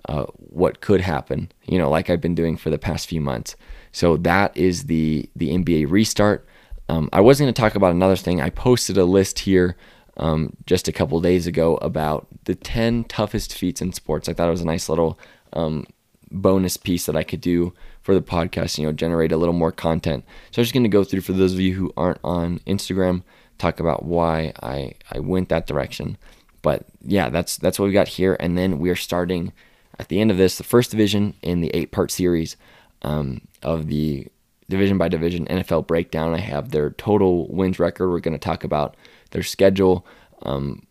uh, 0.08 0.24
what 0.38 0.80
could 0.80 1.00
happen, 1.00 1.50
you 1.64 1.78
know, 1.78 1.90
like 1.90 2.10
I've 2.10 2.20
been 2.20 2.34
doing 2.34 2.56
for 2.56 2.70
the 2.70 2.78
past 2.78 3.06
few 3.06 3.20
months. 3.20 3.56
So 3.92 4.16
that 4.18 4.56
is 4.56 4.84
the 4.84 5.28
the 5.36 5.50
NBA 5.50 5.90
restart. 5.90 6.46
Um, 6.88 7.08
I 7.12 7.20
was 7.20 7.38
going 7.38 7.52
to 7.52 7.58
talk 7.58 7.74
about 7.74 7.92
another 7.92 8.16
thing. 8.16 8.40
I 8.40 8.50
posted 8.50 8.98
a 8.98 9.04
list 9.04 9.40
here 9.40 9.76
um, 10.16 10.54
just 10.66 10.88
a 10.88 10.92
couple 10.92 11.20
days 11.20 11.46
ago 11.46 11.76
about 11.76 12.26
the 12.44 12.54
10 12.54 13.04
toughest 13.04 13.56
feats 13.56 13.80
in 13.80 13.92
sports. 13.92 14.28
I 14.28 14.34
thought 14.34 14.48
it 14.48 14.52
was 14.52 14.60
a 14.60 14.66
nice 14.66 14.88
little 14.88 15.18
um, 15.54 15.86
bonus 16.34 16.76
piece 16.76 17.06
that 17.06 17.16
I 17.16 17.22
could 17.22 17.40
do 17.40 17.72
for 18.02 18.14
the 18.14 18.20
podcast, 18.20 18.78
you 18.78 18.84
know, 18.84 18.92
generate 18.92 19.32
a 19.32 19.36
little 19.36 19.54
more 19.54 19.72
content. 19.72 20.24
So 20.50 20.60
I'm 20.60 20.64
just 20.64 20.74
going 20.74 20.82
to 20.82 20.88
go 20.88 21.04
through 21.04 21.22
for 21.22 21.32
those 21.32 21.54
of 21.54 21.60
you 21.60 21.74
who 21.74 21.92
aren't 21.96 22.20
on 22.22 22.58
Instagram, 22.60 23.22
talk 23.58 23.80
about 23.80 24.04
why 24.04 24.52
I, 24.62 24.94
I 25.10 25.20
went 25.20 25.48
that 25.48 25.66
direction. 25.66 26.18
But 26.60 26.86
yeah, 27.02 27.30
that's 27.30 27.56
that's 27.56 27.78
what 27.78 27.86
we 27.86 27.92
got 27.92 28.08
here. 28.08 28.36
And 28.40 28.56
then 28.56 28.78
we 28.78 28.90
are 28.90 28.96
starting 28.96 29.52
at 29.98 30.08
the 30.08 30.20
end 30.20 30.30
of 30.30 30.36
this, 30.36 30.58
the 30.58 30.64
first 30.64 30.90
division 30.90 31.34
in 31.42 31.60
the 31.60 31.70
eight 31.74 31.92
part 31.92 32.10
series 32.10 32.56
um, 33.02 33.42
of 33.62 33.86
the 33.86 34.26
division 34.68 34.98
by 34.98 35.08
division 35.08 35.46
NFL 35.46 35.86
breakdown. 35.86 36.34
I 36.34 36.38
have 36.38 36.70
their 36.70 36.90
total 36.90 37.46
wins 37.48 37.78
record. 37.78 38.10
We're 38.10 38.20
going 38.20 38.32
to 38.32 38.38
talk 38.38 38.64
about 38.64 38.96
their 39.30 39.42
schedule, 39.42 40.06
um, 40.42 40.86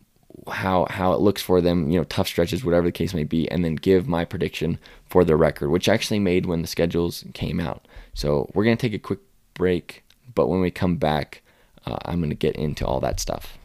how 0.50 0.86
how 0.90 1.12
it 1.12 1.20
looks 1.20 1.42
for 1.42 1.60
them, 1.60 1.90
you 1.90 1.98
know, 1.98 2.04
tough 2.04 2.28
stretches, 2.28 2.64
whatever 2.64 2.86
the 2.86 2.92
case 2.92 3.14
may 3.14 3.24
be, 3.24 3.50
and 3.50 3.64
then 3.64 3.74
give 3.74 4.08
my 4.08 4.24
prediction 4.24 4.78
for 5.06 5.24
their 5.24 5.36
record, 5.36 5.70
which 5.70 5.88
I 5.88 5.94
actually 5.94 6.18
made 6.20 6.46
when 6.46 6.62
the 6.62 6.68
schedules 6.68 7.24
came 7.34 7.60
out. 7.60 7.86
So 8.14 8.50
we're 8.54 8.64
gonna 8.64 8.76
take 8.76 8.94
a 8.94 8.98
quick 8.98 9.20
break, 9.54 10.04
but 10.34 10.48
when 10.48 10.60
we 10.60 10.70
come 10.70 10.96
back, 10.96 11.42
uh, 11.86 11.98
I'm 12.04 12.20
gonna 12.20 12.34
get 12.34 12.56
into 12.56 12.86
all 12.86 13.00
that 13.00 13.20
stuff. 13.20 13.58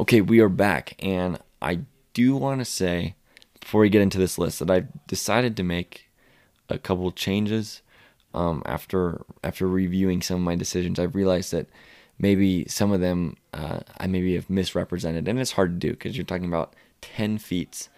Okay, 0.00 0.20
we 0.20 0.40
are 0.40 0.48
back, 0.48 0.94
and 1.00 1.38
I 1.60 1.80
do 2.14 2.36
want 2.36 2.60
to 2.60 2.64
say 2.64 3.14
before 3.60 3.80
we 3.80 3.88
get 3.88 4.02
into 4.02 4.18
this 4.18 4.38
list 4.38 4.60
that 4.60 4.70
I've 4.70 4.88
decided 5.06 5.56
to 5.56 5.62
make 5.62 6.08
a 6.68 6.78
couple 6.78 7.10
changes 7.12 7.82
um, 8.34 8.62
after 8.64 9.22
after 9.42 9.66
reviewing 9.66 10.22
some 10.22 10.36
of 10.36 10.42
my 10.42 10.54
decisions. 10.54 10.98
I've 10.98 11.14
realized 11.14 11.52
that 11.52 11.68
maybe 12.18 12.66
some 12.68 12.92
of 12.92 13.00
them 13.00 13.36
uh, 13.54 13.80
I 13.98 14.06
maybe 14.06 14.34
have 14.34 14.50
misrepresented, 14.50 15.28
and 15.28 15.38
it's 15.38 15.52
hard 15.52 15.80
to 15.80 15.86
do 15.86 15.92
because 15.92 16.16
you're 16.16 16.24
talking 16.24 16.48
about 16.48 16.74
ten 17.00 17.38
feats, 17.38 17.88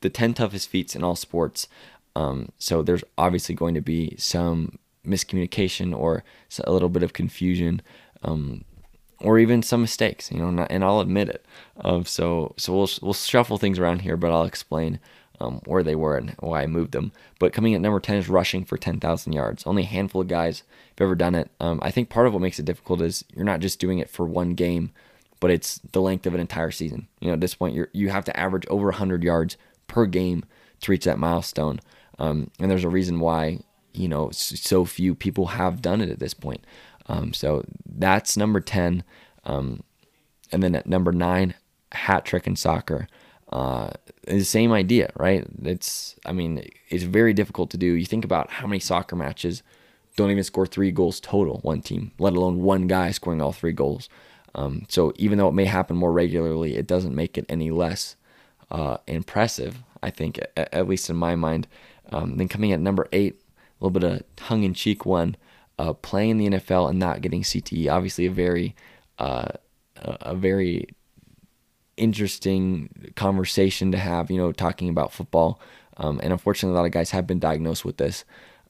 the 0.00 0.10
ten 0.10 0.34
toughest 0.34 0.68
feats 0.68 0.94
in 0.94 1.04
all 1.04 1.16
sports. 1.16 1.68
Um, 2.16 2.50
so 2.58 2.82
there's 2.82 3.04
obviously 3.16 3.54
going 3.54 3.74
to 3.74 3.80
be 3.80 4.14
some 4.18 4.78
miscommunication 5.06 5.96
or 5.96 6.24
a 6.64 6.72
little 6.72 6.88
bit 6.88 7.02
of 7.02 7.12
confusion, 7.12 7.80
um, 8.22 8.64
or 9.20 9.38
even 9.38 9.62
some 9.62 9.80
mistakes. 9.80 10.30
You 10.30 10.38
know, 10.38 10.66
and 10.68 10.84
I'll 10.84 11.00
admit 11.00 11.28
it. 11.28 11.44
Of 11.76 12.08
so 12.08 12.54
so 12.56 12.72
we'll 12.72 12.90
we'll 13.00 13.14
shuffle 13.14 13.58
things 13.58 13.78
around 13.78 14.02
here, 14.02 14.16
but 14.16 14.32
I'll 14.32 14.44
explain 14.44 15.00
um, 15.40 15.60
where 15.64 15.82
they 15.82 15.94
were 15.94 16.16
and 16.16 16.34
why 16.40 16.62
I 16.62 16.66
moved 16.66 16.92
them. 16.92 17.12
But 17.38 17.52
coming 17.52 17.74
at 17.74 17.80
number 17.80 18.00
10 18.00 18.16
is 18.16 18.28
rushing 18.28 18.64
for 18.64 18.76
10,000 18.76 19.32
yards. 19.32 19.66
Only 19.66 19.82
a 19.82 19.86
handful 19.86 20.20
of 20.20 20.28
guys 20.28 20.62
have 20.98 21.06
ever 21.06 21.14
done 21.14 21.34
it. 21.34 21.50
Um, 21.60 21.78
I 21.82 21.90
think 21.90 22.08
part 22.08 22.26
of 22.26 22.32
what 22.32 22.42
makes 22.42 22.58
it 22.58 22.64
difficult 22.64 23.00
is 23.00 23.24
you're 23.34 23.44
not 23.44 23.60
just 23.60 23.80
doing 23.80 23.98
it 23.98 24.10
for 24.10 24.26
one 24.26 24.54
game, 24.54 24.92
but 25.40 25.50
it's 25.50 25.78
the 25.92 26.02
length 26.02 26.26
of 26.26 26.34
an 26.34 26.40
entire 26.40 26.70
season. 26.70 27.08
You 27.20 27.28
know, 27.28 27.34
at 27.34 27.40
this 27.40 27.54
point, 27.54 27.74
you 27.74 27.86
you 27.92 28.10
have 28.10 28.24
to 28.26 28.38
average 28.38 28.66
over 28.68 28.86
100 28.86 29.24
yards 29.24 29.56
per 29.86 30.06
game 30.06 30.44
to 30.80 30.90
reach 30.90 31.04
that 31.04 31.18
milestone. 31.18 31.80
Um, 32.18 32.50
and 32.60 32.70
there's 32.70 32.84
a 32.84 32.90
reason 32.90 33.20
why, 33.20 33.60
you 33.92 34.08
know, 34.08 34.30
so 34.30 34.84
few 34.84 35.14
people 35.14 35.46
have 35.46 35.80
done 35.80 36.00
it 36.00 36.10
at 36.10 36.18
this 36.18 36.34
point. 36.34 36.64
Um, 37.06 37.32
so 37.32 37.64
that's 37.86 38.36
number 38.36 38.60
10. 38.60 39.02
Um, 39.44 39.82
and 40.52 40.62
then 40.62 40.74
at 40.74 40.86
number 40.86 41.12
nine, 41.12 41.54
hat 41.92 42.24
trick 42.24 42.46
in 42.46 42.56
soccer 42.56 43.08
uh, 43.50 43.90
the 44.26 44.44
same 44.44 44.72
idea, 44.72 45.10
right? 45.16 45.44
It's, 45.62 46.16
I 46.24 46.32
mean, 46.32 46.64
it's 46.88 47.02
very 47.02 47.32
difficult 47.32 47.70
to 47.70 47.76
do. 47.76 47.86
You 47.86 48.06
think 48.06 48.24
about 48.24 48.50
how 48.50 48.66
many 48.66 48.78
soccer 48.78 49.16
matches 49.16 49.62
don't 50.16 50.30
even 50.30 50.44
score 50.44 50.66
three 50.66 50.92
goals 50.92 51.20
total, 51.20 51.58
one 51.62 51.82
team, 51.82 52.12
let 52.18 52.34
alone 52.34 52.62
one 52.62 52.86
guy 52.86 53.10
scoring 53.10 53.40
all 53.40 53.52
three 53.52 53.72
goals. 53.72 54.08
Um, 54.54 54.84
so 54.88 55.12
even 55.16 55.38
though 55.38 55.48
it 55.48 55.54
may 55.54 55.64
happen 55.64 55.96
more 55.96 56.12
regularly, 56.12 56.76
it 56.76 56.86
doesn't 56.86 57.14
make 57.14 57.38
it 57.38 57.46
any 57.48 57.70
less 57.70 58.16
uh, 58.70 58.98
impressive, 59.06 59.82
I 60.02 60.10
think, 60.10 60.38
at, 60.38 60.72
at, 60.72 60.88
least 60.88 61.10
in 61.10 61.16
my 61.16 61.34
mind. 61.34 61.66
Um, 62.12 62.36
then 62.36 62.48
coming 62.48 62.72
at 62.72 62.80
number 62.80 63.08
eight, 63.12 63.40
a 63.80 63.84
little 63.84 63.98
bit 63.98 64.10
of 64.10 64.36
tongue 64.36 64.62
in 64.62 64.74
cheek 64.74 65.04
one, 65.04 65.36
uh, 65.78 65.92
playing 65.92 66.30
in 66.30 66.38
the 66.38 66.58
NFL 66.58 66.90
and 66.90 66.98
not 66.98 67.20
getting 67.20 67.42
CTE. 67.42 67.90
Obviously, 67.90 68.26
a 68.26 68.30
very, 68.30 68.74
uh, 69.18 69.48
a 69.96 70.34
very 70.34 70.88
interesting 72.00 73.12
conversation 73.14 73.92
to 73.92 73.98
have, 73.98 74.30
you 74.30 74.38
know, 74.38 74.52
talking 74.52 74.88
about 74.88 75.12
football. 75.12 75.60
Um, 75.98 76.18
and 76.22 76.32
unfortunately, 76.32 76.74
a 76.74 76.80
lot 76.80 76.86
of 76.86 76.92
guys 76.92 77.10
have 77.10 77.26
been 77.26 77.38
diagnosed 77.38 77.84
with 77.84 77.98
this 77.98 78.24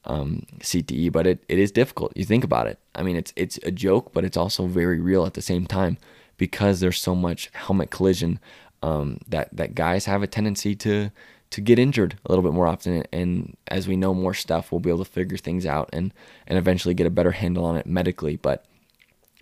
um, 0.05 0.45
CTE, 0.59 1.13
but 1.13 1.27
it, 1.27 1.45
it 1.49 1.59
is 1.59 1.71
difficult. 1.71 2.13
You 2.17 2.25
think 2.25 2.45
about 2.45 2.67
it. 2.67 2.79
I 2.95 3.03
mean, 3.03 3.17
it's 3.17 3.33
it's 3.37 3.59
a 3.63 3.71
joke, 3.71 4.13
but 4.13 4.25
it's 4.25 4.37
also 4.37 4.67
very 4.67 5.01
real 5.01 5.25
at 5.27 5.35
the 5.35 5.43
same 5.43 5.67
time 5.67 5.97
because 6.37 6.81
there's 6.81 7.01
so 7.01 7.15
much 7.15 7.51
helmet 7.53 7.91
collision 7.91 8.41
um, 8.83 9.19
that 9.29 9.49
that 9.57 9.75
guys 9.75 10.07
have 10.07 10.23
a 10.23 10.27
tendency 10.27 10.75
to 10.77 11.11
to 11.51 11.61
get 11.61 11.79
injured 11.79 12.17
a 12.25 12.31
little 12.31 12.43
bit 12.43 12.53
more 12.53 12.67
often. 12.67 13.05
And 13.13 13.57
as 13.69 13.87
we 13.87 13.97
know 13.97 14.15
more 14.15 14.35
stuff, 14.35 14.71
we'll 14.71 14.81
be 14.81 14.91
able 14.91 15.05
to 15.05 15.11
figure 15.11 15.37
things 15.37 15.67
out 15.67 15.91
and 15.93 16.13
and 16.47 16.59
eventually 16.59 16.95
get 16.95 17.07
a 17.07 17.11
better 17.11 17.33
handle 17.33 17.65
on 17.65 17.77
it 17.77 17.87
medically. 17.87 18.37
But 18.37 18.65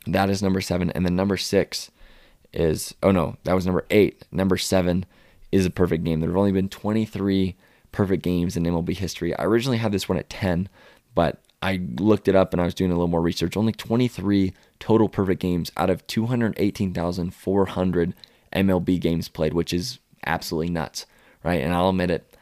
that 0.06 0.28
is 0.28 0.42
number 0.42 0.60
seven, 0.60 0.90
and 0.90 1.04
then 1.06 1.16
number 1.16 1.36
six 1.36 1.90
is 2.52 2.94
oh 3.02 3.10
no, 3.10 3.36
that 3.44 3.54
was 3.54 3.66
number 3.66 3.84
eight. 3.90 4.24
Number 4.30 4.56
seven 4.56 5.04
is 5.52 5.66
a 5.66 5.70
perfect 5.70 6.04
game. 6.04 6.20
There 6.20 6.30
have 6.30 6.36
only 6.36 6.52
been 6.52 6.68
23 6.68 7.56
perfect 7.92 8.22
games 8.22 8.56
in 8.56 8.62
MLB 8.64 8.96
history. 8.96 9.36
I 9.36 9.44
originally 9.44 9.78
had 9.78 9.92
this 9.92 10.08
one 10.08 10.18
at 10.18 10.28
10, 10.28 10.68
but 11.14 11.40
I 11.62 11.80
looked 11.98 12.28
it 12.28 12.34
up 12.36 12.52
and 12.52 12.60
I 12.60 12.64
was 12.64 12.74
doing 12.74 12.90
a 12.90 12.94
little 12.94 13.06
more 13.08 13.22
research. 13.22 13.56
Only 13.56 13.72
23 13.72 14.52
total 14.78 15.08
perfect 15.08 15.40
games 15.40 15.72
out 15.76 15.90
of 15.90 16.06
218,400 16.06 18.14
MLB 18.52 19.00
games 19.00 19.28
played, 19.28 19.54
which 19.54 19.72
is 19.72 19.98
absolutely 20.24 20.70
nuts, 20.70 21.06
right? 21.42 21.62
And 21.62 21.74
I'll 21.74 21.88
admit 21.88 22.10
it, 22.10 22.36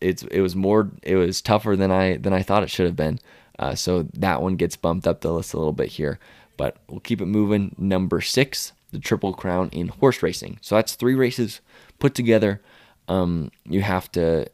it's, 0.00 0.22
it 0.24 0.40
was 0.40 0.56
more 0.56 0.90
it 1.02 1.16
was 1.16 1.42
tougher 1.42 1.76
than 1.76 1.90
I 1.90 2.16
than 2.16 2.32
I 2.32 2.42
thought 2.42 2.62
it 2.62 2.70
should 2.70 2.86
have 2.86 2.96
been. 2.96 3.18
Uh, 3.58 3.74
so 3.74 4.04
that 4.14 4.40
one 4.42 4.56
gets 4.56 4.76
bumped 4.76 5.06
up 5.06 5.20
the 5.20 5.32
list 5.32 5.54
a 5.54 5.58
little 5.58 5.72
bit 5.72 5.88
here, 5.88 6.18
but 6.56 6.76
we'll 6.88 7.00
keep 7.00 7.20
it 7.20 7.26
moving. 7.26 7.74
Number 7.78 8.20
six 8.20 8.72
the 8.92 8.98
Triple 8.98 9.32
Crown 9.32 9.68
in 9.70 9.88
horse 9.88 10.22
racing. 10.22 10.58
So 10.60 10.76
that's 10.76 10.94
three 10.94 11.14
races 11.14 11.60
put 11.98 12.14
together. 12.14 12.62
Um, 13.08 13.50
you 13.64 13.82
have 13.82 14.10
to, 14.12 14.46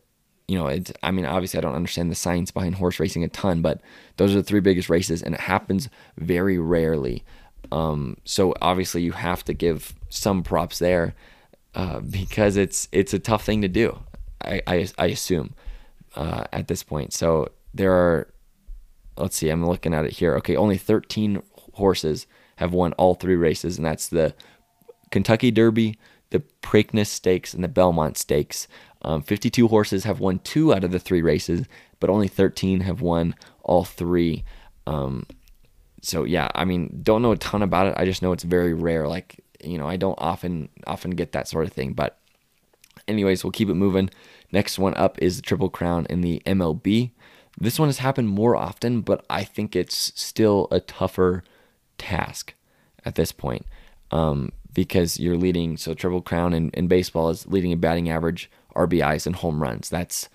you 0.46 0.57
know, 0.57 0.68
it's, 0.68 0.92
I 1.03 1.11
mean, 1.11 1.27
obviously 1.27 1.59
I 1.59 1.61
don't 1.61 1.74
understand 1.74 2.11
the 2.11 2.14
science 2.14 2.51
behind 2.51 2.77
horse 2.77 2.98
racing 2.98 3.24
a 3.24 3.29
ton, 3.29 3.61
but 3.61 3.81
those 4.16 4.33
are 4.33 4.38
the 4.38 4.42
three 4.42 4.61
biggest 4.61 4.88
races, 4.88 5.22
and 5.22 5.35
it 5.35 5.42
happens 5.42 5.88
very 6.16 6.59
rarely. 6.59 7.24
Um, 7.70 8.16
so 8.24 8.55
obviously 8.62 9.03
you 9.03 9.12
have 9.12 9.44
to 9.44 9.53
give 9.53 9.94
some 10.09 10.42
props 10.42 10.79
there 10.79 11.14
uh, 11.74 12.01
because 12.01 12.57
it's 12.57 12.88
it's 12.92 13.12
a 13.12 13.18
tough 13.18 13.44
thing 13.44 13.61
to 13.62 13.68
do. 13.68 13.98
I 14.42 14.62
I, 14.66 14.88
I 14.96 15.07
assume 15.07 15.55
uh, 16.16 16.44
at 16.53 16.68
this 16.68 16.83
point. 16.83 17.12
So 17.12 17.48
there 17.74 17.92
are 17.92 18.29
let's 19.18 19.37
see, 19.37 19.48
I'm 19.48 19.66
looking 19.66 19.94
at 19.94 20.05
it 20.05 20.12
here. 20.12 20.35
Okay, 20.37 20.57
only 20.57 20.79
13 20.79 21.42
horses 21.74 22.27
have 22.59 22.73
won 22.73 22.92
all 22.94 23.14
three 23.14 23.37
races, 23.37 23.77
and 23.77 23.87
that's 23.87 24.09
the 24.09 24.35
Kentucky 25.11 25.51
Derby, 25.51 25.99
the 26.31 26.42
Preakness 26.62 27.07
Stakes, 27.07 27.55
and 27.55 27.64
the 27.64 27.68
Belmont 27.68 28.18
Stakes. 28.18 28.68
Um, 29.03 29.23
52 29.23 29.68
horses 29.68 30.05
have 30.05 30.21
won 30.21 30.40
two 30.40 30.75
out 30.75 30.85
of 30.85 30.90
the 30.90 30.99
three 30.99 31.23
races, 31.23 31.66
but 32.01 32.11
only 32.11 32.29
13 32.29 32.81
have 32.81 33.01
won 33.01 33.35
all 33.62 33.85
three. 33.85 34.44
Um, 34.87 35.27
so 36.03 36.25
yeah, 36.25 36.49
I 36.55 36.64
mean, 36.64 37.01
don't 37.03 37.23
know 37.23 37.33
a 37.33 37.37
ton 37.37 37.62
about 37.62 37.87
it. 37.87 37.94
I 37.97 38.05
just 38.05 38.23
know 38.23 38.33
it's 38.33 38.44
very 38.44 38.75
rare. 38.75 39.09
Like 39.09 39.44
you 39.62 39.79
know, 39.79 39.87
I 39.88 39.97
don't 39.97 40.18
often 40.18 40.68
often 40.87 41.12
get 41.12 41.33
that 41.33 41.49
sort 41.49 41.66
of 41.66 41.73
thing. 41.73 41.92
But 41.92 42.18
anyways, 43.07 43.44
we'll 43.44 43.53
keep 43.53 43.68
it 43.68 43.75
moving. 43.75 44.11
Next 44.53 44.79
one 44.79 44.94
up 44.94 45.18
is 45.21 45.37
the 45.37 45.42
Triple 45.42 45.71
Crown 45.71 46.07
in 46.09 46.21
the 46.21 46.42
MLB. 46.47 47.12
This 47.61 47.79
one 47.79 47.88
has 47.88 47.99
happened 47.99 48.29
more 48.29 48.55
often, 48.55 49.01
but 49.01 49.25
I 49.29 49.44
think 49.44 49.75
it's 49.75 50.12
still 50.21 50.68
a 50.71 50.81
tougher 50.81 51.42
task 51.99 52.55
at 53.05 53.15
this 53.15 53.33
point 53.33 53.67
um, 54.11 54.53
because 54.73 55.19
you're 55.19 55.37
leading. 55.37 55.77
So 55.77 55.95
Triple 55.95 56.23
Crown 56.23 56.53
in, 56.53 56.71
in 56.71 56.89
baseball 56.89 57.31
is 57.31 57.47
leading 57.47 57.73
a 57.73 57.77
batting 57.77 58.09
average, 58.09 58.51
RBIs, 58.75 59.27
and 59.27 59.37
home 59.37 59.63
runs. 59.63 59.89
That's 59.89 60.29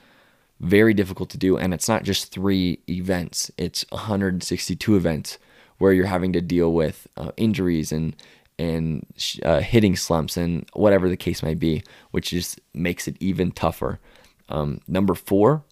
very 0.60 0.94
difficult 0.94 1.30
to 1.32 1.38
do, 1.38 1.58
and 1.58 1.74
it's 1.74 1.90
not 1.90 2.04
just 2.04 2.32
three 2.32 2.80
events; 2.90 3.52
it's 3.58 3.86
162 3.90 4.96
events 4.96 5.38
where 5.78 5.92
you're 5.92 6.06
having 6.06 6.32
to 6.34 6.42
deal 6.42 6.72
with 6.74 7.08
uh, 7.18 7.32
injuries 7.38 7.92
and 7.92 8.16
and 8.60 9.06
uh, 9.44 9.60
hitting 9.62 9.96
slumps 9.96 10.38
and 10.38 10.70
whatever 10.74 11.10
the 11.10 11.18
case 11.18 11.42
may 11.42 11.56
be, 11.56 11.84
which 12.12 12.30
just 12.30 12.62
makes 12.74 13.08
it 13.08 13.18
even 13.20 13.52
tougher. 13.52 14.00
Um, 14.48 14.80
number 14.88 15.16
four, 15.16 15.64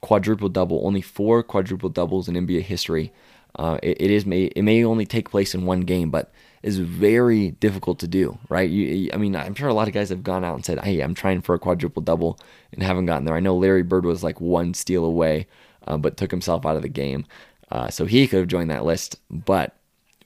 quadruple 0.00 0.48
double. 0.48 0.86
Only 0.86 1.00
four 1.00 1.42
quadruple 1.42 1.88
doubles 1.88 2.28
in 2.28 2.34
NBA 2.34 2.62
history. 2.62 3.12
Uh, 3.56 3.78
it, 3.82 4.00
it 4.00 4.10
is 4.10 4.26
may 4.26 4.44
it 4.44 4.62
may 4.62 4.84
only 4.84 5.06
take 5.06 5.30
place 5.30 5.54
in 5.54 5.66
one 5.66 5.80
game, 5.80 6.10
but 6.10 6.32
is 6.62 6.78
very 6.78 7.52
difficult 7.52 7.98
to 8.00 8.08
do. 8.08 8.38
Right? 8.48 8.68
You, 8.68 9.10
I 9.12 9.16
mean, 9.16 9.36
I'm 9.36 9.54
sure 9.54 9.68
a 9.68 9.74
lot 9.74 9.88
of 9.88 9.94
guys 9.94 10.08
have 10.10 10.22
gone 10.22 10.44
out 10.44 10.54
and 10.54 10.64
said, 10.64 10.80
"Hey, 10.80 11.00
I'm 11.00 11.14
trying 11.14 11.40
for 11.40 11.54
a 11.54 11.58
quadruple 11.58 12.02
double," 12.02 12.38
and 12.72 12.82
haven't 12.82 13.06
gotten 13.06 13.24
there. 13.24 13.34
I 13.34 13.40
know 13.40 13.56
Larry 13.56 13.82
Bird 13.82 14.04
was 14.04 14.22
like 14.22 14.40
one 14.40 14.74
steal 14.74 15.04
away, 15.04 15.46
uh, 15.86 15.96
but 15.96 16.16
took 16.16 16.30
himself 16.30 16.66
out 16.66 16.76
of 16.76 16.82
the 16.82 16.88
game, 16.88 17.26
uh, 17.70 17.88
so 17.88 18.04
he 18.04 18.26
could 18.26 18.40
have 18.40 18.48
joined 18.48 18.70
that 18.70 18.84
list, 18.84 19.18
but 19.30 19.76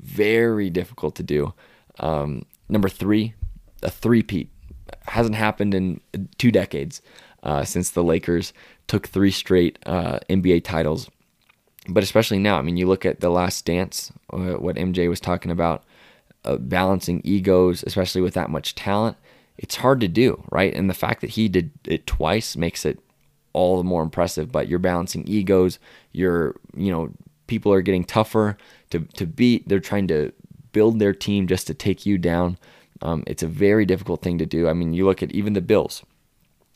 very 0.01 0.71
difficult 0.71 1.15
to 1.17 1.23
do. 1.23 1.55
Um, 2.01 2.45
number 2.69 2.89
three, 2.89 3.35
a 3.83 3.91
three-peat 3.91 4.51
hasn't 5.07 5.37
happened 5.37 5.75
in 5.75 6.01
two 6.39 6.51
decades 6.51 7.03
uh, 7.43 7.65
since 7.65 7.91
the 7.91 8.03
Lakers 8.03 8.53
took 8.89 9.07
three 9.07 9.31
straight 9.31 9.79
uh, 9.87 10.19
NBA 10.29 10.65
titles. 10.65 11.09
But 11.89 12.03
especially 12.03 12.39
now, 12.39 12.59
I 12.59 12.63
mean, 12.63 12.77
you 12.77 12.87
look 12.87 13.05
at 13.05 13.21
the 13.21 13.31
Last 13.31 13.65
Dance, 13.65 14.13
uh, 14.33 14.55
what 14.55 14.77
MJ 14.77 15.09
was 15.09 15.21
talking 15.21 15.51
about, 15.51 15.85
uh, 16.45 16.57
balancing 16.57 17.21
egos, 17.25 17.83
especially 17.87 18.21
with 18.21 18.35
that 18.35 18.51
much 18.51 18.75
talent. 18.75 19.17
It's 19.59 19.77
hard 19.77 20.01
to 20.01 20.09
do, 20.09 20.45
right? 20.51 20.73
And 20.75 20.89
the 20.89 20.95
fact 20.95 21.21
that 21.21 21.31
he 21.31 21.49
did 21.49 21.71
it 21.85 22.07
twice 22.07 22.57
makes 22.57 22.85
it 22.85 22.99
all 23.53 23.77
the 23.77 23.85
more 23.85 24.03
impressive. 24.03 24.51
But 24.51 24.69
you're 24.69 24.79
balancing 24.79 25.27
egos. 25.27 25.79
You're, 26.13 26.57
you 26.77 26.91
know, 26.91 27.11
people 27.47 27.73
are 27.73 27.83
getting 27.83 28.05
tougher 28.05 28.57
to 28.91 29.01
to 29.01 29.27
beat. 29.27 29.69
They're 29.69 29.81
trying 29.81 30.09
to 30.09 30.33
build 30.73 30.99
their 30.99 31.13
team 31.13 31.47
just 31.47 31.67
to 31.67 31.75
take 31.75 32.07
you 32.07 32.17
down. 32.17 32.59
Um, 33.03 33.25
it's 33.27 33.43
a 33.43 33.49
very 33.49 33.85
difficult 33.85 34.23
thing 34.23 34.39
to 34.39 34.47
do. 34.47 34.69
I 34.69 34.73
mean, 34.73 34.95
you 34.95 35.05
look 35.05 35.23
at 35.23 35.33
even 35.33 35.53
the 35.53 35.61
Bills 35.61 36.05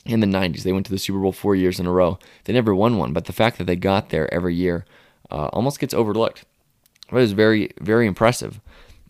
in 0.07 0.19
the 0.19 0.27
90s. 0.27 0.63
They 0.63 0.73
went 0.73 0.85
to 0.87 0.91
the 0.91 0.97
Super 0.97 1.19
Bowl 1.19 1.31
four 1.31 1.55
years 1.55 1.79
in 1.79 1.85
a 1.85 1.91
row. 1.91 2.19
They 2.45 2.53
never 2.53 2.73
won 2.73 2.97
one, 2.97 3.13
but 3.13 3.25
the 3.25 3.33
fact 3.33 3.57
that 3.57 3.65
they 3.65 3.75
got 3.75 4.09
there 4.09 4.33
every 4.33 4.55
year 4.55 4.85
uh, 5.29 5.47
almost 5.47 5.79
gets 5.79 5.93
overlooked. 5.93 6.45
But 7.09 7.17
It 7.17 7.21
was 7.21 7.31
very, 7.33 7.71
very 7.79 8.07
impressive. 8.07 8.59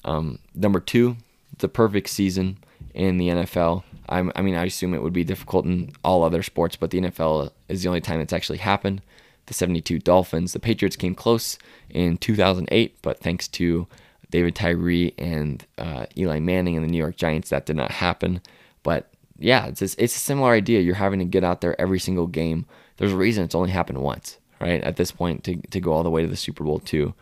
Um, 0.04 0.40
number 0.54 0.80
two, 0.80 1.18
the 1.58 1.68
perfect 1.68 2.10
season 2.10 2.58
in 2.94 3.18
the 3.18 3.30
NFL. 3.30 3.84
I'm, 4.10 4.32
i 4.36 4.42
mean, 4.42 4.56
I 4.56 4.66
assume 4.66 4.94
it 4.94 5.04
would 5.04 5.14
be 5.14 5.24
difficult 5.24 5.66
in 5.66 5.92
all 6.04 6.24
other 6.24 6.44
sports, 6.44 6.76
but 6.76 6.92
the 6.92 7.02
NFL 7.02 7.52
is 7.68 7.84
the 7.84 7.90
only 7.90 8.02
time 8.02 8.20
it's 8.20 8.34
actually 8.34 8.60
happened. 8.60 9.02
The 9.48 9.54
72 9.54 10.00
Dolphins. 10.00 10.54
The 10.54 10.60
Patriots 10.60 10.96
came 10.96 11.16
close 11.16 11.58
in 11.90 12.18
2008, 12.18 12.98
but 13.02 13.20
thanks 13.20 13.48
to 13.50 13.88
David 14.30 14.56
Tyree 14.56 15.14
and 15.18 15.66
uh, 15.78 16.06
Eli 16.18 16.40
Manning 16.40 16.76
and 16.76 16.84
the 16.84 16.90
New 16.90 16.98
York 16.98 17.16
Giants, 17.16 17.50
that 17.50 17.66
did 17.66 17.76
not 17.76 17.92
happen. 17.92 18.42
But 18.84 19.10
yeah, 19.40 19.68
it's 19.68 19.82
a, 19.82 20.04
it's 20.04 20.16
a 20.16 20.20
similar 20.20 20.52
idea. 20.52 20.82
You're 20.82 20.96
having 20.96 21.20
to 21.20 21.26
get 21.26 21.44
out 21.44 21.62
there 21.62 21.80
every 21.80 22.00
single 22.00 22.28
game. 22.28 22.66
There's 22.98 23.14
a 23.14 23.18
reason 23.18 23.44
it's 23.44 23.56
only 23.56 23.72
happened 23.72 24.00
once, 24.00 24.38
right? 24.60 24.82
At 24.84 24.96
this 24.96 25.12
point, 25.12 25.44
to, 25.46 25.58
to 25.70 25.80
go 25.80 25.94
all 25.94 26.04
the 26.04 26.10
way 26.10 26.22
to 26.22 26.28
the 26.28 26.36
Super 26.36 26.64
Bowl 26.64 26.80
two. 26.80 27.14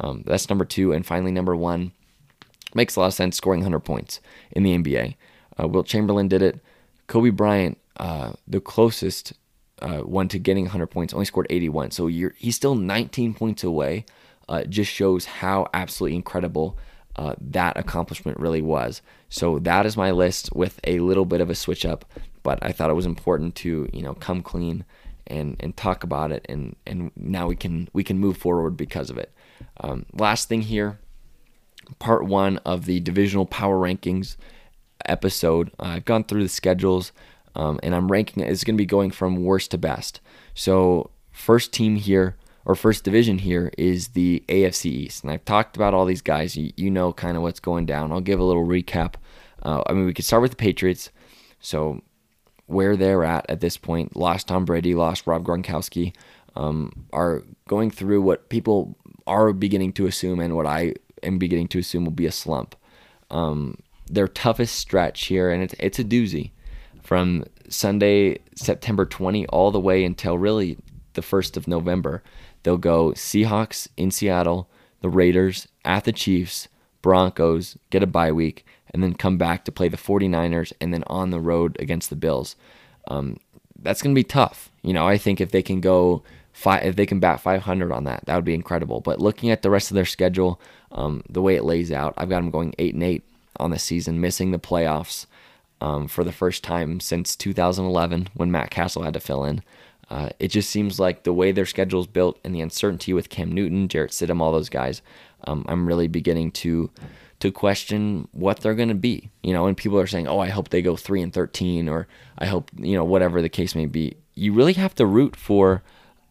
Um, 0.00 0.22
that's 0.26 0.48
number 0.48 0.64
two, 0.64 0.92
and 0.92 1.04
finally 1.04 1.32
number 1.32 1.56
one 1.56 1.92
makes 2.74 2.96
a 2.96 3.00
lot 3.00 3.06
of 3.06 3.14
sense. 3.14 3.36
Scoring 3.36 3.60
100 3.60 3.80
points 3.80 4.20
in 4.52 4.62
the 4.62 4.76
NBA. 4.76 5.16
Uh, 5.60 5.68
Wilt 5.68 5.86
Chamberlain 5.86 6.28
did 6.28 6.42
it. 6.42 6.60
Kobe 7.06 7.30
Bryant, 7.30 7.78
uh, 7.96 8.32
the 8.46 8.60
closest 8.60 9.32
uh, 9.80 9.98
one 9.98 10.28
to 10.28 10.38
getting 10.38 10.64
100 10.64 10.86
points, 10.88 11.12
only 11.12 11.24
scored 11.24 11.46
81. 11.50 11.90
So 11.90 12.06
he's 12.06 12.56
still 12.56 12.74
19 12.74 13.34
points 13.34 13.64
away. 13.64 14.04
Uh, 14.48 14.64
just 14.64 14.90
shows 14.90 15.26
how 15.26 15.68
absolutely 15.74 16.16
incredible 16.16 16.78
uh, 17.18 17.34
that 17.40 17.76
accomplishment 17.76 18.38
really 18.38 18.62
was. 18.62 19.02
So 19.28 19.58
that 19.58 19.84
is 19.84 19.96
my 19.96 20.12
list 20.12 20.54
with 20.54 20.78
a 20.84 21.00
little 21.00 21.24
bit 21.24 21.40
of 21.40 21.50
a 21.50 21.54
switch 21.56 21.84
up, 21.84 22.04
but 22.44 22.60
I 22.62 22.70
thought 22.70 22.90
it 22.90 22.94
was 22.94 23.06
important 23.06 23.56
to 23.56 23.88
you 23.92 24.02
know 24.02 24.14
come 24.14 24.40
clean 24.40 24.84
and 25.26 25.56
and 25.58 25.76
talk 25.76 26.04
about 26.04 26.30
it, 26.30 26.46
and 26.48 26.76
and 26.86 27.10
now 27.16 27.48
we 27.48 27.56
can 27.56 27.88
we 27.92 28.04
can 28.04 28.20
move 28.20 28.36
forward 28.36 28.76
because 28.76 29.10
of 29.10 29.18
it. 29.18 29.32
Um, 29.80 30.06
last 30.12 30.48
thing 30.48 30.62
here, 30.62 31.00
part 31.98 32.24
one 32.24 32.58
of 32.58 32.84
the 32.84 33.00
divisional 33.00 33.46
power 33.46 33.76
rankings 33.76 34.36
episode. 35.04 35.72
Uh, 35.80 35.94
I've 35.96 36.04
gone 36.04 36.22
through 36.22 36.44
the 36.44 36.48
schedules, 36.48 37.10
um, 37.56 37.80
and 37.82 37.96
I'm 37.96 38.12
ranking. 38.12 38.44
It's 38.44 38.62
going 38.62 38.76
to 38.76 38.82
be 38.82 38.86
going 38.86 39.10
from 39.10 39.42
worst 39.42 39.72
to 39.72 39.78
best. 39.78 40.20
So 40.54 41.10
first 41.32 41.72
team 41.72 41.96
here 41.96 42.36
or 42.68 42.74
first 42.74 43.02
division 43.02 43.38
here 43.38 43.72
is 43.78 44.08
the 44.08 44.44
AFC 44.46 44.84
East. 44.84 45.24
And 45.24 45.32
I've 45.32 45.44
talked 45.46 45.74
about 45.74 45.94
all 45.94 46.04
these 46.04 46.20
guys. 46.20 46.54
You, 46.54 46.70
you 46.76 46.90
know 46.90 47.14
kind 47.14 47.34
of 47.34 47.42
what's 47.42 47.60
going 47.60 47.86
down. 47.86 48.12
I'll 48.12 48.20
give 48.20 48.38
a 48.38 48.44
little 48.44 48.66
recap. 48.66 49.14
Uh, 49.62 49.82
I 49.86 49.94
mean, 49.94 50.04
we 50.04 50.12
could 50.12 50.26
start 50.26 50.42
with 50.42 50.50
the 50.50 50.58
Patriots. 50.58 51.10
So 51.60 52.02
where 52.66 52.94
they're 52.94 53.24
at 53.24 53.48
at 53.48 53.60
this 53.60 53.78
point, 53.78 54.14
lost 54.14 54.48
Tom 54.48 54.66
Brady, 54.66 54.94
lost 54.94 55.26
Rob 55.26 55.44
Gronkowski, 55.44 56.14
um, 56.56 57.06
are 57.10 57.42
going 57.66 57.90
through 57.90 58.20
what 58.20 58.50
people 58.50 58.94
are 59.26 59.54
beginning 59.54 59.94
to 59.94 60.06
assume 60.06 60.38
and 60.38 60.54
what 60.54 60.66
I 60.66 60.92
am 61.22 61.38
beginning 61.38 61.68
to 61.68 61.78
assume 61.78 62.04
will 62.04 62.12
be 62.12 62.26
a 62.26 62.32
slump. 62.32 62.76
Um, 63.30 63.78
their 64.10 64.28
toughest 64.28 64.76
stretch 64.76 65.26
here, 65.26 65.50
and 65.50 65.62
it's, 65.62 65.74
it's 65.78 65.98
a 65.98 66.04
doozy, 66.04 66.50
from 67.02 67.44
Sunday, 67.70 68.40
September 68.54 69.06
20, 69.06 69.46
all 69.46 69.70
the 69.70 69.80
way 69.80 70.04
until 70.04 70.36
really 70.36 70.76
the 71.14 71.22
1st 71.22 71.56
of 71.56 71.66
November. 71.66 72.22
They'll 72.68 72.76
go 72.76 73.12
Seahawks 73.12 73.88
in 73.96 74.10
Seattle, 74.10 74.68
the 75.00 75.08
Raiders 75.08 75.68
at 75.86 76.04
the 76.04 76.12
Chiefs, 76.12 76.68
Broncos, 77.00 77.78
get 77.88 78.02
a 78.02 78.06
bye 78.06 78.30
week, 78.30 78.66
and 78.90 79.02
then 79.02 79.14
come 79.14 79.38
back 79.38 79.64
to 79.64 79.72
play 79.72 79.88
the 79.88 79.96
49ers 79.96 80.74
and 80.78 80.92
then 80.92 81.02
on 81.06 81.30
the 81.30 81.40
road 81.40 81.78
against 81.80 82.10
the 82.10 82.14
Bills. 82.14 82.56
Um, 83.06 83.40
that's 83.80 84.02
going 84.02 84.14
to 84.14 84.18
be 84.18 84.22
tough. 84.22 84.70
You 84.82 84.92
know, 84.92 85.08
I 85.08 85.16
think 85.16 85.40
if 85.40 85.50
they 85.50 85.62
can 85.62 85.80
go 85.80 86.22
five, 86.52 86.84
if 86.84 86.94
they 86.94 87.06
can 87.06 87.20
bat 87.20 87.40
500 87.40 87.90
on 87.90 88.04
that, 88.04 88.26
that 88.26 88.34
would 88.36 88.44
be 88.44 88.52
incredible. 88.52 89.00
But 89.00 89.18
looking 89.18 89.48
at 89.48 89.62
the 89.62 89.70
rest 89.70 89.90
of 89.90 89.94
their 89.94 90.04
schedule, 90.04 90.60
um, 90.92 91.22
the 91.26 91.40
way 91.40 91.54
it 91.56 91.64
lays 91.64 91.90
out, 91.90 92.12
I've 92.18 92.28
got 92.28 92.40
them 92.40 92.50
going 92.50 92.74
eight 92.78 92.92
and 92.92 93.02
eight 93.02 93.22
on 93.56 93.70
the 93.70 93.78
season, 93.78 94.20
missing 94.20 94.50
the 94.50 94.58
playoffs 94.58 95.24
um, 95.80 96.06
for 96.06 96.22
the 96.22 96.32
first 96.32 96.62
time 96.62 97.00
since 97.00 97.34
2011 97.34 98.28
when 98.34 98.50
Matt 98.50 98.70
Cassel 98.70 99.04
had 99.04 99.14
to 99.14 99.20
fill 99.20 99.46
in. 99.46 99.62
Uh, 100.10 100.30
it 100.38 100.48
just 100.48 100.70
seems 100.70 100.98
like 100.98 101.24
the 101.24 101.32
way 101.32 101.52
their 101.52 101.66
schedule 101.66 102.00
is 102.00 102.06
built 102.06 102.38
and 102.42 102.54
the 102.54 102.60
uncertainty 102.60 103.12
with 103.12 103.28
Cam 103.28 103.52
Newton, 103.52 103.88
Jarrett 103.88 104.10
Stidham, 104.10 104.40
all 104.40 104.52
those 104.52 104.70
guys, 104.70 105.02
um, 105.46 105.64
I'm 105.68 105.86
really 105.86 106.08
beginning 106.08 106.52
to 106.52 106.90
to 107.40 107.52
question 107.52 108.26
what 108.32 108.60
they're 108.60 108.74
going 108.74 108.88
to 108.88 108.94
be. 108.94 109.30
You 109.42 109.52
know, 109.52 109.66
and 109.66 109.76
people 109.76 109.98
are 109.98 110.06
saying, 110.06 110.26
"Oh, 110.26 110.40
I 110.40 110.48
hope 110.48 110.70
they 110.70 110.82
go 110.82 110.96
three 110.96 111.22
and 111.22 111.32
13," 111.32 111.88
or 111.88 112.08
"I 112.38 112.46
hope 112.46 112.70
you 112.76 112.96
know 112.96 113.04
whatever 113.04 113.40
the 113.42 113.48
case 113.48 113.74
may 113.74 113.86
be." 113.86 114.16
You 114.34 114.52
really 114.52 114.72
have 114.74 114.94
to 114.96 115.06
root 115.06 115.36
for, 115.36 115.82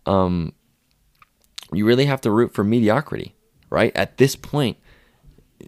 um, 0.05 0.53
you 1.71 1.85
really 1.85 2.05
have 2.05 2.21
to 2.21 2.31
root 2.31 2.53
for 2.53 2.63
mediocrity, 2.63 3.35
right? 3.69 3.95
At 3.95 4.17
this 4.17 4.35
point, 4.35 4.77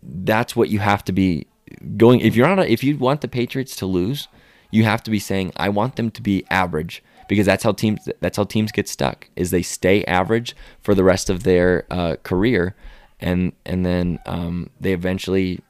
that's 0.01 0.55
what 0.55 0.69
you 0.69 0.79
have 0.79 1.03
to 1.05 1.11
be 1.11 1.47
going. 1.95 2.21
If 2.21 2.35
you're 2.35 2.47
on, 2.47 2.59
a, 2.59 2.63
if 2.63 2.83
you 2.83 2.97
want 2.97 3.21
the 3.21 3.27
Patriots 3.27 3.75
to 3.77 3.85
lose, 3.85 4.27
you 4.71 4.83
have 4.83 5.03
to 5.03 5.11
be 5.11 5.19
saying, 5.19 5.53
"I 5.55 5.69
want 5.69 5.95
them 5.95 6.11
to 6.11 6.21
be 6.21 6.43
average." 6.49 7.03
Because 7.29 7.45
that's 7.45 7.63
how 7.63 7.71
teams 7.71 8.09
that's 8.19 8.35
how 8.35 8.43
teams 8.43 8.73
get 8.73 8.89
stuck 8.89 9.29
is 9.37 9.51
they 9.51 9.61
stay 9.61 10.03
average 10.05 10.55
for 10.81 10.93
the 10.93 11.03
rest 11.03 11.29
of 11.29 11.43
their 11.43 11.85
uh, 11.89 12.17
career, 12.23 12.75
and 13.21 13.53
and 13.65 13.85
then 13.85 14.19
um, 14.25 14.69
they 14.81 14.91
eventually 14.91 15.61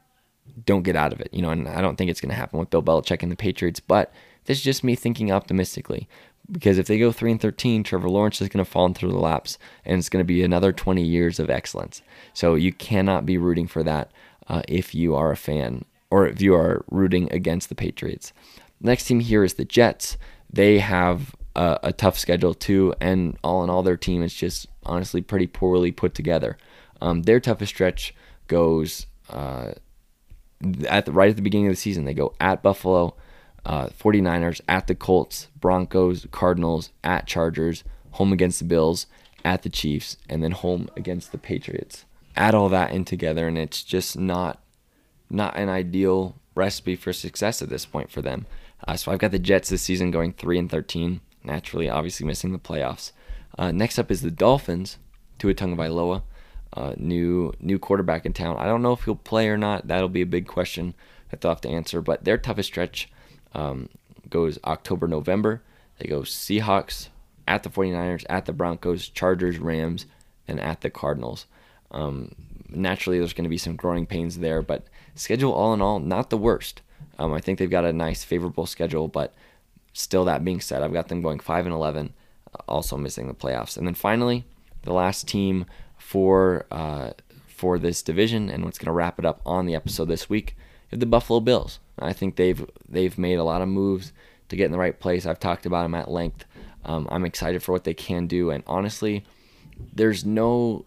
don't 0.65 0.83
get 0.83 0.95
out 0.95 1.13
of 1.13 1.21
it. 1.21 1.29
You 1.31 1.43
know, 1.43 1.51
and 1.51 1.67
I 1.67 1.81
don't 1.81 1.97
think 1.97 2.09
it's 2.09 2.21
going 2.21 2.31
to 2.31 2.35
happen 2.35 2.57
with 2.57 2.71
Bill 2.71 2.81
Belichick 2.81 3.21
and 3.21 3.31
the 3.31 3.35
Patriots, 3.35 3.79
but 3.79 4.11
this 4.45 4.57
is 4.57 4.63
just 4.63 4.83
me 4.83 4.95
thinking 4.95 5.31
optimistically. 5.31 6.07
because 6.51 6.77
if 6.77 6.87
they 6.87 6.97
go 6.97 7.11
3 7.11 7.33
and 7.33 7.41
13, 7.41 7.83
Trevor 7.83 8.09
Lawrence 8.09 8.41
is 8.41 8.49
going 8.49 8.63
to 8.63 8.69
fall 8.69 8.87
into 8.87 9.07
the 9.07 9.19
laps 9.19 9.57
and 9.85 9.99
it's 9.99 10.09
going 10.09 10.21
to 10.21 10.27
be 10.27 10.43
another 10.43 10.71
20 10.71 11.03
years 11.03 11.39
of 11.39 11.49
excellence. 11.49 12.01
So 12.33 12.55
you 12.55 12.73
cannot 12.73 13.25
be 13.25 13.37
rooting 13.37 13.67
for 13.67 13.83
that 13.83 14.11
uh, 14.47 14.63
if 14.67 14.95
you 14.95 15.15
are 15.15 15.31
a 15.31 15.37
fan 15.37 15.85
or 16.09 16.27
if 16.27 16.41
you 16.41 16.55
are 16.55 16.83
rooting 16.89 17.31
against 17.31 17.69
the 17.69 17.75
Patriots. 17.75 18.33
Next 18.81 19.05
team 19.05 19.19
here 19.19 19.43
is 19.43 19.55
the 19.55 19.65
Jets. 19.65 20.17
They 20.51 20.79
have 20.79 21.35
a, 21.55 21.79
a 21.83 21.93
tough 21.93 22.17
schedule 22.17 22.53
too, 22.53 22.93
and 22.99 23.37
all 23.43 23.63
in 23.63 23.69
all, 23.69 23.83
their 23.83 23.97
team 23.97 24.21
is 24.21 24.33
just 24.33 24.67
honestly 24.83 25.21
pretty 25.21 25.47
poorly 25.47 25.91
put 25.91 26.13
together. 26.13 26.57
Um, 27.01 27.23
their 27.23 27.39
toughest 27.39 27.73
stretch 27.73 28.13
goes 28.47 29.07
uh, 29.29 29.71
at 30.87 31.05
the, 31.05 31.11
right 31.11 31.29
at 31.29 31.35
the 31.35 31.41
beginning 31.41 31.67
of 31.67 31.73
the 31.73 31.77
season. 31.77 32.05
They 32.05 32.13
go 32.13 32.33
at 32.39 32.61
Buffalo, 32.61 33.15
uh, 33.65 33.87
49ers, 33.87 34.61
at 34.67 34.87
the 34.87 34.95
Colts, 34.95 35.47
Broncos, 35.59 36.27
Cardinals, 36.31 36.91
at 37.03 37.27
Chargers, 37.27 37.83
home 38.11 38.33
against 38.33 38.59
the 38.59 38.65
Bills, 38.65 39.07
at 39.45 39.63
the 39.63 39.69
Chiefs, 39.69 40.17
and 40.27 40.43
then 40.43 40.51
home 40.51 40.89
against 40.97 41.31
the 41.31 41.37
Patriots. 41.37 42.05
Add 42.35 42.55
all 42.55 42.69
that 42.69 42.91
in 42.91 43.05
together, 43.05 43.47
and 43.47 43.57
it's 43.57 43.83
just 43.83 44.17
not 44.17 44.61
not 45.31 45.55
an 45.55 45.69
ideal 45.69 46.35
recipe 46.55 46.95
for 46.95 47.13
success 47.13 47.61
at 47.61 47.69
this 47.69 47.85
point 47.85 48.09
for 48.09 48.21
them. 48.21 48.47
Uh, 48.87 48.95
so 48.95 49.11
I've 49.11 49.19
got 49.19 49.31
the 49.31 49.39
Jets 49.39 49.69
this 49.69 49.83
season 49.83 50.09
going 50.09 50.33
three 50.33 50.57
and 50.57 50.69
13. 50.69 51.21
Naturally, 51.43 51.89
obviously 51.89 52.25
missing 52.25 52.51
the 52.51 52.59
playoffs. 52.59 53.11
Uh, 53.57 53.71
next 53.71 53.99
up 53.99 54.11
is 54.11 54.21
the 54.21 54.31
Dolphins. 54.31 54.97
Tua 55.37 55.53
Tagovailoa, 55.53 56.21
uh, 56.73 56.93
new 56.97 57.53
new 57.59 57.79
quarterback 57.79 58.25
in 58.25 58.33
town. 58.33 58.57
I 58.57 58.65
don't 58.65 58.81
know 58.81 58.93
if 58.93 59.03
he'll 59.03 59.15
play 59.15 59.47
or 59.47 59.57
not. 59.57 59.87
That'll 59.87 60.09
be 60.09 60.21
a 60.21 60.25
big 60.27 60.47
question 60.47 60.93
that 61.29 61.41
they'll 61.41 61.51
have 61.51 61.61
to 61.61 61.69
answer. 61.69 62.01
But 62.01 62.25
their 62.25 62.37
toughest 62.37 62.67
stretch 62.67 63.09
um, 63.53 63.89
goes 64.29 64.59
October, 64.65 65.07
November. 65.07 65.61
They 65.97 66.07
go 66.07 66.21
Seahawks 66.21 67.09
at 67.47 67.63
the 67.63 67.69
49ers, 67.69 68.25
at 68.29 68.45
the 68.45 68.53
Broncos, 68.53 69.09
Chargers, 69.09 69.57
Rams, 69.57 70.05
and 70.47 70.59
at 70.59 70.81
the 70.81 70.89
Cardinals. 70.89 71.45
Um, 71.91 72.35
naturally, 72.69 73.17
there's 73.17 73.33
going 73.33 73.43
to 73.43 73.49
be 73.49 73.57
some 73.57 73.75
growing 73.75 74.05
pains 74.05 74.39
there, 74.39 74.61
but 74.61 74.85
schedule 75.15 75.51
all 75.51 75.73
in 75.73 75.81
all, 75.81 75.99
not 75.99 76.29
the 76.29 76.37
worst. 76.37 76.81
Um, 77.17 77.33
I 77.33 77.41
think 77.41 77.59
they've 77.59 77.69
got 77.69 77.85
a 77.85 77.93
nice, 77.93 78.23
favorable 78.23 78.65
schedule, 78.65 79.07
but 79.07 79.33
still, 79.93 80.25
that 80.25 80.43
being 80.43 80.61
said, 80.61 80.81
I've 80.81 80.93
got 80.93 81.07
them 81.07 81.21
going 81.21 81.39
5 81.39 81.65
and 81.65 81.73
11, 81.73 82.13
uh, 82.53 82.57
also 82.67 82.97
missing 82.97 83.27
the 83.27 83.33
playoffs. 83.33 83.77
And 83.77 83.85
then 83.87 83.95
finally, 83.95 84.45
the 84.83 84.93
last 84.93 85.27
team 85.27 85.65
for 85.97 86.65
uh, 86.71 87.11
for 87.47 87.77
this 87.77 88.01
division, 88.01 88.49
and 88.49 88.63
what's 88.63 88.77
going 88.77 88.85
to 88.87 88.91
wrap 88.93 89.19
it 89.19 89.25
up 89.25 89.41
on 89.45 89.65
the 89.65 89.75
episode 89.75 90.05
this 90.05 90.29
week, 90.29 90.55
is 90.91 90.99
the 90.99 91.05
Buffalo 91.05 91.39
Bills. 91.39 91.79
I 91.99 92.13
think 92.13 92.35
they've 92.35 92.65
they've 92.87 93.17
made 93.17 93.35
a 93.35 93.43
lot 93.43 93.61
of 93.61 93.67
moves 93.67 94.13
to 94.47 94.55
get 94.55 94.65
in 94.65 94.71
the 94.71 94.79
right 94.79 94.99
place. 94.99 95.25
I've 95.25 95.39
talked 95.39 95.65
about 95.65 95.83
them 95.83 95.95
at 95.95 96.09
length. 96.09 96.45
Um, 96.85 97.07
I'm 97.11 97.25
excited 97.25 97.61
for 97.61 97.73
what 97.73 97.83
they 97.83 97.93
can 97.93 98.27
do, 98.27 98.49
and 98.49 98.63
honestly, 98.65 99.25
there's 99.93 100.25
no 100.25 100.85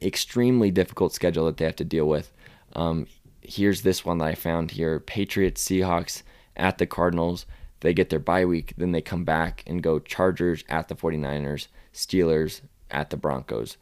extremely 0.00 0.70
difficult 0.70 1.14
schedule 1.14 1.46
that 1.46 1.56
they 1.56 1.64
have 1.64 1.76
to 1.76 1.84
deal 1.84 2.06
with. 2.06 2.32
Um, 2.74 3.06
here's 3.40 3.82
this 3.82 4.04
one 4.04 4.18
that 4.18 4.28
I 4.28 4.34
found 4.34 4.72
here: 4.72 5.00
Patriots, 5.00 5.64
Seahawks 5.64 6.22
at 6.56 6.78
the 6.78 6.86
Cardinals. 6.86 7.46
They 7.82 7.92
get 7.92 8.10
their 8.10 8.20
bye 8.20 8.44
week, 8.44 8.74
then 8.76 8.92
they 8.92 9.00
come 9.00 9.24
back 9.24 9.64
and 9.66 9.82
go 9.82 9.98
Chargers 9.98 10.64
at 10.68 10.86
the 10.86 10.94
49ers, 10.94 11.66
Steelers 11.92 12.60
at 12.90 13.10
the 13.10 13.16
Broncos. 13.16 13.76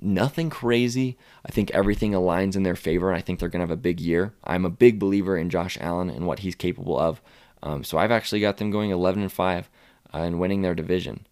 Nothing 0.00 0.50
crazy. 0.50 1.18
I 1.44 1.50
think 1.50 1.72
everything 1.72 2.12
aligns 2.12 2.54
in 2.54 2.62
their 2.62 2.76
favor. 2.76 3.12
I 3.12 3.20
think 3.20 3.40
they're 3.40 3.48
going 3.48 3.58
to 3.58 3.64
have 3.64 3.76
a 3.76 3.76
big 3.76 4.00
year. 4.00 4.34
I'm 4.44 4.64
a 4.64 4.70
big 4.70 5.00
believer 5.00 5.36
in 5.36 5.50
Josh 5.50 5.76
Allen 5.80 6.08
and 6.08 6.26
what 6.28 6.38
he's 6.38 6.54
capable 6.54 6.96
of. 6.96 7.20
Um, 7.60 7.82
so 7.82 7.98
I've 7.98 8.12
actually 8.12 8.40
got 8.40 8.58
them 8.58 8.70
going 8.70 8.90
11 8.90 9.22
and 9.22 9.32
5 9.32 9.68
uh, 10.14 10.18
and 10.18 10.38
winning 10.38 10.62
their 10.62 10.76
division. 10.76 11.26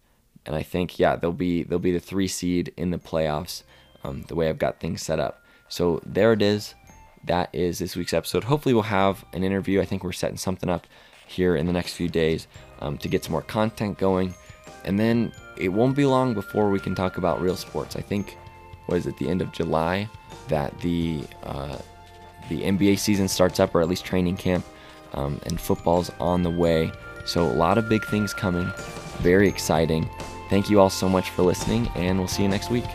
And 0.45 0.55
I 0.55 0.63
think 0.63 0.99
yeah, 0.99 1.15
they'll 1.15 1.31
be 1.31 1.63
they'll 1.63 1.79
be 1.79 1.93
the 1.93 1.99
3 2.01 2.27
seed 2.27 2.73
in 2.75 2.91
the 2.91 2.97
playoffs 2.97 3.63
um, 4.03 4.23
the 4.27 4.35
way 4.35 4.49
I've 4.49 4.59
got 4.59 4.81
things 4.81 5.01
set 5.01 5.19
up. 5.19 5.41
So 5.69 6.01
there 6.05 6.33
it 6.33 6.41
is. 6.41 6.75
That 7.23 7.49
is 7.53 7.79
this 7.79 7.95
week's 7.95 8.13
episode. 8.13 8.45
Hopefully 8.45 8.73
we'll 8.73 8.83
have 8.83 9.23
an 9.33 9.43
interview. 9.43 9.81
I 9.81 9.85
think 9.85 10.03
we're 10.03 10.11
setting 10.11 10.37
something 10.37 10.69
up 10.69 10.87
here 11.27 11.55
in 11.55 11.65
the 11.65 11.73
next 11.73 11.93
few 11.93 12.09
days 12.09 12.47
um, 12.79 12.97
to 12.97 13.07
get 13.07 13.23
some 13.23 13.31
more 13.31 13.41
content 13.41 13.97
going. 13.97 14.33
And 14.85 14.99
then 14.99 15.31
it 15.57 15.69
won't 15.69 15.95
be 15.95 16.05
long 16.05 16.33
before 16.33 16.69
we 16.69 16.79
can 16.79 16.95
talk 16.95 17.17
about 17.17 17.41
real 17.41 17.55
sports. 17.55 17.95
I 17.95 18.01
think 18.01 18.37
was 18.87 19.05
at 19.05 19.17
the 19.17 19.27
end 19.27 19.41
of 19.41 19.51
July 19.51 20.09
that 20.47 20.77
the 20.79 21.23
uh, 21.43 21.77
the 22.49 22.61
NBA 22.61 22.97
season 22.99 23.27
starts 23.27 23.59
up, 23.59 23.75
or 23.75 23.81
at 23.81 23.89
least 23.89 24.05
training 24.05 24.37
camp, 24.37 24.65
um, 25.13 25.39
and 25.45 25.59
football's 25.59 26.11
on 26.19 26.43
the 26.43 26.49
way. 26.49 26.91
So 27.25 27.43
a 27.43 27.51
lot 27.51 27.77
of 27.77 27.89
big 27.89 28.05
things 28.05 28.33
coming. 28.33 28.71
Very 29.19 29.49
exciting. 29.49 30.09
Thank 30.49 30.69
you 30.69 30.79
all 30.79 30.89
so 30.89 31.09
much 31.09 31.29
for 31.31 31.41
listening, 31.41 31.89
and 31.95 32.17
we'll 32.17 32.29
see 32.29 32.43
you 32.43 32.49
next 32.49 32.69
week. 32.69 32.85